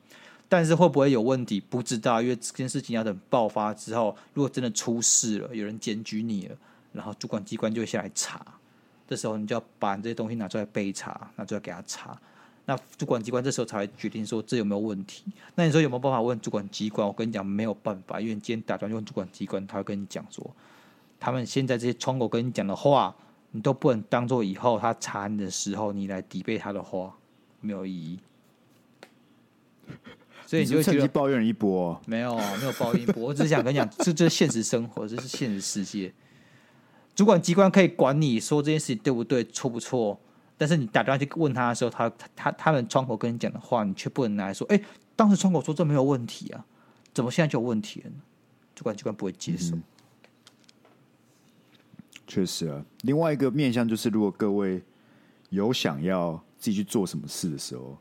[0.47, 1.59] 但是会不会有问题？
[1.59, 6.57] 不知道，因为这件事情要等爆发之后，如果真的出事了，有人检举你了，
[6.93, 8.45] 然后主管机关就会下来查，
[9.13, 12.19] 这时候你就要把这些东西拿出来备查，拿出来给他查。
[12.65, 15.25] 那主管机关这时候才会决定说这有没有问题。
[15.55, 17.07] 那你说有没有办法问主管机关？
[17.07, 20.51] 我跟你讲没有办法，因为你今天打电话就问主管机关，他会跟你讲说，
[21.21, 23.15] 他们现在这些窗口跟你讲的话。
[23.55, 27.15] 你都不能当做以后他查你的时候，你来抵背他的话，
[27.61, 28.19] 没有意义。
[30.47, 32.01] 所以你就会趁机抱怨一波？
[32.07, 33.25] 没有，没有抱怨一波。
[33.25, 36.11] 我只是想跟你讲，这这是现实生活，这是现实世界。
[37.15, 40.19] 主管机关可以管你说这件事情对不对、错不错，
[40.57, 44.67] 但是你打电话去问他的时候，他他他们窗口跟你讲的话，你却不能拿来说。
[44.69, 44.81] 哎，
[45.15, 46.65] 当时窗口说这没有问题啊，
[47.13, 48.11] 怎么现在就有问题了？
[48.75, 49.77] 主管机关不会接受。
[52.27, 54.83] 确实啊，另外一个面向就是，如果各位
[55.51, 57.99] 有想要自己去做什么事的时候，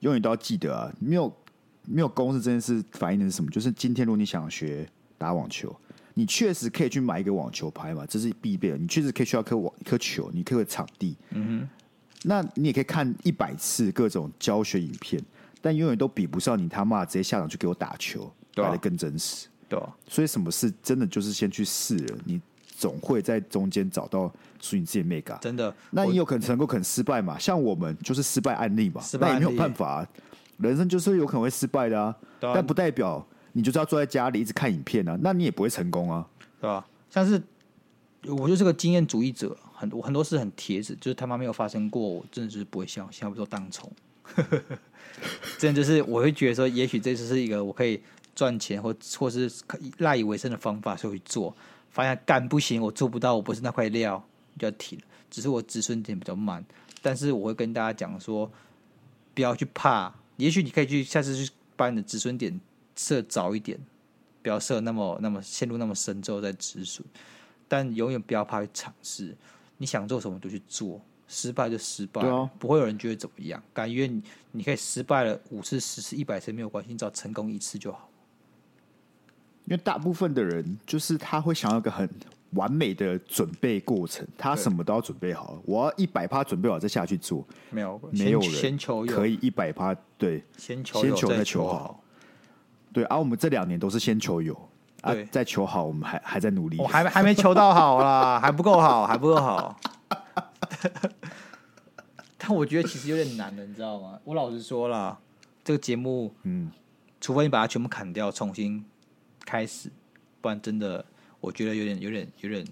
[0.00, 1.36] 永远都要记得啊，没有
[1.84, 3.50] 没有公式这件事反映的是什么？
[3.50, 4.88] 就是今天如果你想学
[5.18, 5.74] 打网球，
[6.18, 8.78] 你确实可以去买一个网球拍嘛，这是必备的。
[8.78, 11.86] 你确实可以需要一颗网一颗球，你可以场地，嗯哼，
[12.22, 15.22] 那你也可以看一百次各种教学影片，
[15.60, 22.40] 但永远都比不上你他妈直接下场去给我打球来的更真实，对啊，所以什么事真的就是先去试了，你。
[22.78, 25.38] 总会在中间找到属于自己的 mega。
[25.38, 27.38] 真的，那你有可能成功，可能失败嘛？
[27.38, 30.08] 像我们就是失败案例嘛，失败案例那也没有办法、啊，
[30.58, 32.14] 人生就是有可能会失败的啊。
[32.42, 33.26] 啊但不代表
[33.56, 36.28] 你就是要坐在家里一直看影片啊，那你也不会成功啊。
[36.60, 36.86] 对吧？
[37.08, 37.42] 像是
[38.26, 43.90] 我就是个经验主义者，很多很多事很铁子，就是他妈没有发生过，我真的是不会相信，差不说当冲。
[45.56, 48.02] 真的就是我会觉得说，也许这次是一个我可以
[48.34, 49.50] 赚钱或或是
[49.98, 51.56] 赖以为生的方法，所以去做。
[51.88, 54.22] 发现干不行，我做不到，我不是那块料，
[54.58, 54.98] 就要停。
[55.30, 56.62] 只是我止损点比较慢，
[57.00, 58.50] 但是我会跟大家讲说，
[59.32, 60.12] 不要去怕。
[60.36, 62.60] 也许你可以去下次去把你的止损点
[62.96, 63.78] 设早一点，
[64.42, 67.06] 不要设那么那么陷入那么深之后再止损。
[67.68, 69.36] 但永远不要怕去尝试，
[69.76, 71.00] 你想做什么就去做。
[71.28, 73.60] 失败就失败，啊、不会有人觉得怎么样。
[73.74, 74.22] 甘愿你，
[74.52, 78.08] 你可以失败了五次、十次、一百次没有关系，你只要成功一次就好。
[79.64, 82.08] 因为大部分的人就是他会想要一个很
[82.50, 85.60] 完美的准备过程，他什么都要准备好。
[85.66, 92.00] 我要一百趴准备好再下去做，没有没有人先求有可以一百趴对，先求先求再求好。
[92.96, 94.54] 对，而、啊、我们这两年都是先求有，
[95.02, 96.78] 啊，再求好，我们还还在努力。
[96.78, 99.78] 我还还没求到好啦，还不够好，还不够好。
[102.38, 104.18] 但我觉得其实有点难的，你知道吗？
[104.24, 105.18] 我老实说了，
[105.62, 106.72] 这个节目，嗯，
[107.20, 108.82] 除非你把它全部砍掉，重新
[109.44, 109.92] 开始，
[110.40, 111.04] 不然真的，
[111.38, 112.66] 我觉得有点、有点、有点、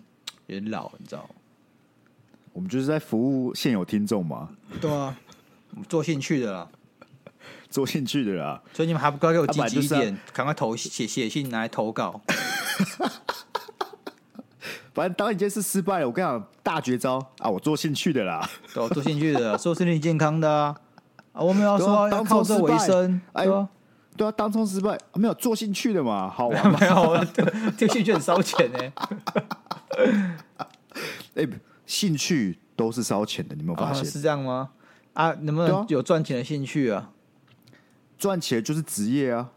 [0.46, 1.28] 有点老，你知道吗？
[2.54, 4.48] 我们就是在服务现有听众嘛。
[4.80, 5.14] 对啊，
[5.86, 6.70] 做兴趣的啦，
[7.74, 8.62] 做兴趣的啦。
[8.72, 12.20] 所以你们还不快给我积极一点，赶、啊、快投写写信来投稿。
[14.94, 17.50] 反正当一件事失败了，我跟你讲大绝招啊！
[17.50, 20.76] 我做兴趣的啦，对，我做兴趣的，做身体健康的啊！
[21.32, 23.68] 啊我们要说、啊、要靠这为生，哎，对啊，
[24.16, 27.26] 对啊当冲失败、啊、没有做兴趣的嘛，好玩 没有，
[27.76, 28.78] 这兴趣很烧钱呢。
[31.34, 31.44] 哎，
[31.86, 34.04] 兴趣都是烧钱的，你有没有发现、啊？
[34.08, 34.70] 是这样吗？
[35.14, 37.10] 啊，能不能有赚钱的兴趣啊？
[38.18, 39.50] 赚钱就是职业啊！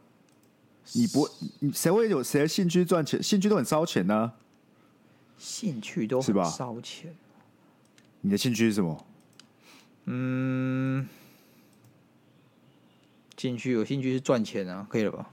[0.93, 1.29] 你不，
[1.59, 3.21] 你谁会有谁的兴趣赚钱？
[3.21, 4.33] 兴趣都很烧钱呢、啊。
[5.37, 7.15] 兴趣都是吧烧钱。
[8.21, 9.05] 你的兴趣是什么？
[10.05, 11.07] 嗯，
[13.37, 15.29] 兴趣有兴趣是赚钱啊，可以了吧？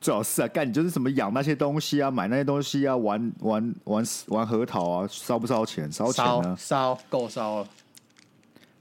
[0.00, 5.90] 最好是啊，干你就是什么养那些东西啊，买那些东西啊，玩玩玩玩核桃啊，烧不烧钱？
[5.90, 7.68] 烧钱啊，烧够烧了。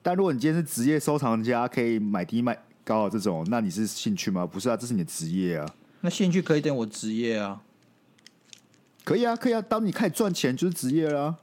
[0.01, 2.57] 但如果你今天是职业收藏家，可以买低卖
[2.91, 4.45] 高的这种，那你是兴趣吗？
[4.45, 5.65] 不是啊，这是你的职业啊。
[6.01, 7.61] 那兴趣可以等我职业啊。
[9.05, 9.61] 可以啊，可以啊。
[9.61, 11.37] 当你开始赚钱，就是职业了、啊。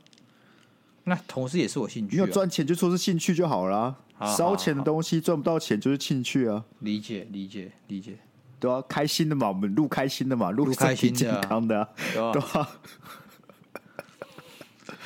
[1.04, 2.16] 那同时也是我兴趣、啊。
[2.16, 3.96] 你有赚钱就说是兴趣就好了。
[4.36, 6.62] 烧钱的东西赚不到钱就是兴趣啊。
[6.80, 8.18] 理解，理解，理解。
[8.60, 11.88] 对啊，开心的嘛，我们录开心的嘛，录开心健康的、啊。
[12.12, 12.60] 对吧。
[12.60, 12.68] 啊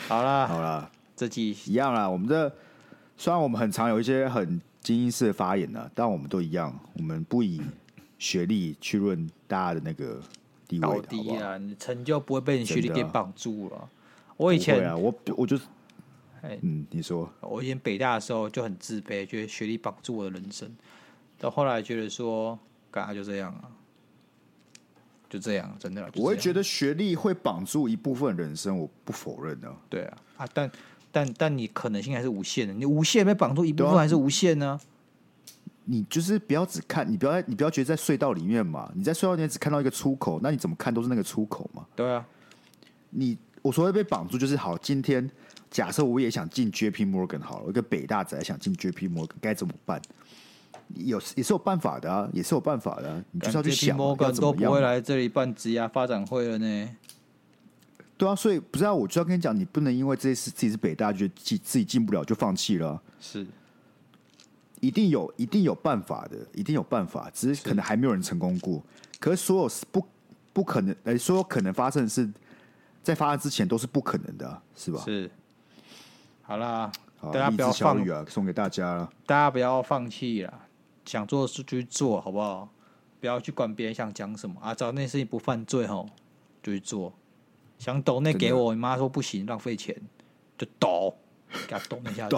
[0.08, 2.08] 好啦，好啦，这集一样啦。
[2.08, 2.52] 我们这
[3.16, 7.62] 虽然我们很常有一些很精英式的发言呢，但我们都一样，我们不以
[8.18, 10.20] 学历去论大家的那个。
[10.80, 13.90] 高低啊好好，你成就不会被你学历给绑住了。
[14.38, 15.64] 我以前啊，我我就是，
[16.62, 20.74] 嗯，你说，我以前北大的时候就很自卑，觉得学历绑住我的人生。
[21.38, 22.58] 到后来觉得说，
[22.90, 23.68] 干啥就这样啊，
[25.28, 26.10] 就这样，真的。
[26.14, 29.70] 我会觉得学历会绑住一部分人生，我不否认的。
[29.90, 30.72] 对啊，啊，但
[31.12, 34.80] 但但你可能性还是无限的，你无限被绑住一部分还是无限呢？
[35.84, 41.84] 你就是不要只看，你不要你不要觉得在隧道里面嘛，你在隧道里面只看到一个出口，那你怎么看都是那个出口嘛。
[41.94, 42.24] 对啊，
[43.10, 45.28] 你我所谓被绑住就是好，今天
[45.70, 50.00] 假设我也想进 JP Morgan 好了，一个北大仔想进 JP Morgan 该怎么办？
[50.94, 54.34] 有也是有办法的啊，也是有办法的啊，你就是要去想要怎么样。
[54.40, 56.88] 都不会来这里办职涯发展会了呢。
[58.22, 63.02] 对啊，所以不是啊，我就要跟你讲，你不能因为这次自己是北大，觉得自自己进不了就放弃了啊。
[63.18, 63.44] 是。
[64.78, 68.80] 一定有，一定有办法的，一定有办法，只是可能还没有人成功过。
[69.18, 70.06] 可是所有不
[70.52, 72.32] 不可能，呃，所有可能发生的事，
[73.02, 75.02] 在发生之前都是不可能的，是吧？
[75.04, 75.28] 是。
[76.42, 79.12] 好啦，好，大家不要放语啊，送给大家了。
[79.26, 80.60] 大家不要放弃了，
[81.04, 82.68] 想做的事就去做好不好？
[83.18, 86.08] 不要去管别人想讲什么啊，只要那事情不犯罪吼，
[86.62, 87.12] 就去做。
[87.82, 89.92] 想抖那给我，你妈说不行，浪费钱，
[90.56, 91.12] 就抖，
[91.66, 92.36] 给他抖那下去，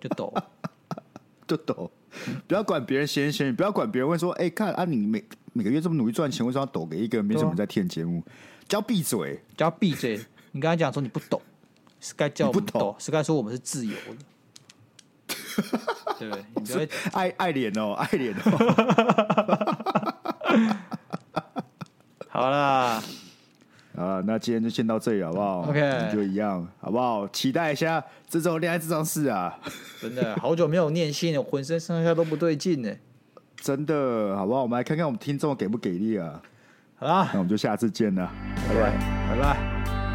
[0.00, 0.32] 就抖。
[1.46, 1.90] 就抖，
[2.46, 5.22] 不要管别人闲言闲语，不要管别人问说：“哎、欸，看啊，你每
[5.52, 8.24] 每个月这么努力赚钱，为什么要抖给一个没什么人在听节目？”
[8.68, 10.18] 叫闭嘴，叫闭嘴！
[10.52, 11.42] 你刚才讲说你不懂，
[12.00, 15.34] 是该叫我们懂，是该说我们是自由的，
[16.18, 16.44] 对不对？
[16.54, 18.40] 你不要爱爱脸哦， 爱脸哦。
[22.28, 23.02] 好啦，
[24.00, 27.28] 啊，那今天就先到这里好不好？OK，就一样好不好？
[27.28, 29.58] 期待一下这周恋爱这张事啊！
[30.00, 32.90] 真的好久没有念信了，浑身上下都不对劲呢。
[33.56, 34.62] 真的好不好？
[34.62, 36.40] 我们来看看我们听众给不给力啊！
[36.96, 38.30] 好啦，那我们就下次见了，
[38.68, 38.98] 拜拜，
[39.28, 40.09] 拜拜。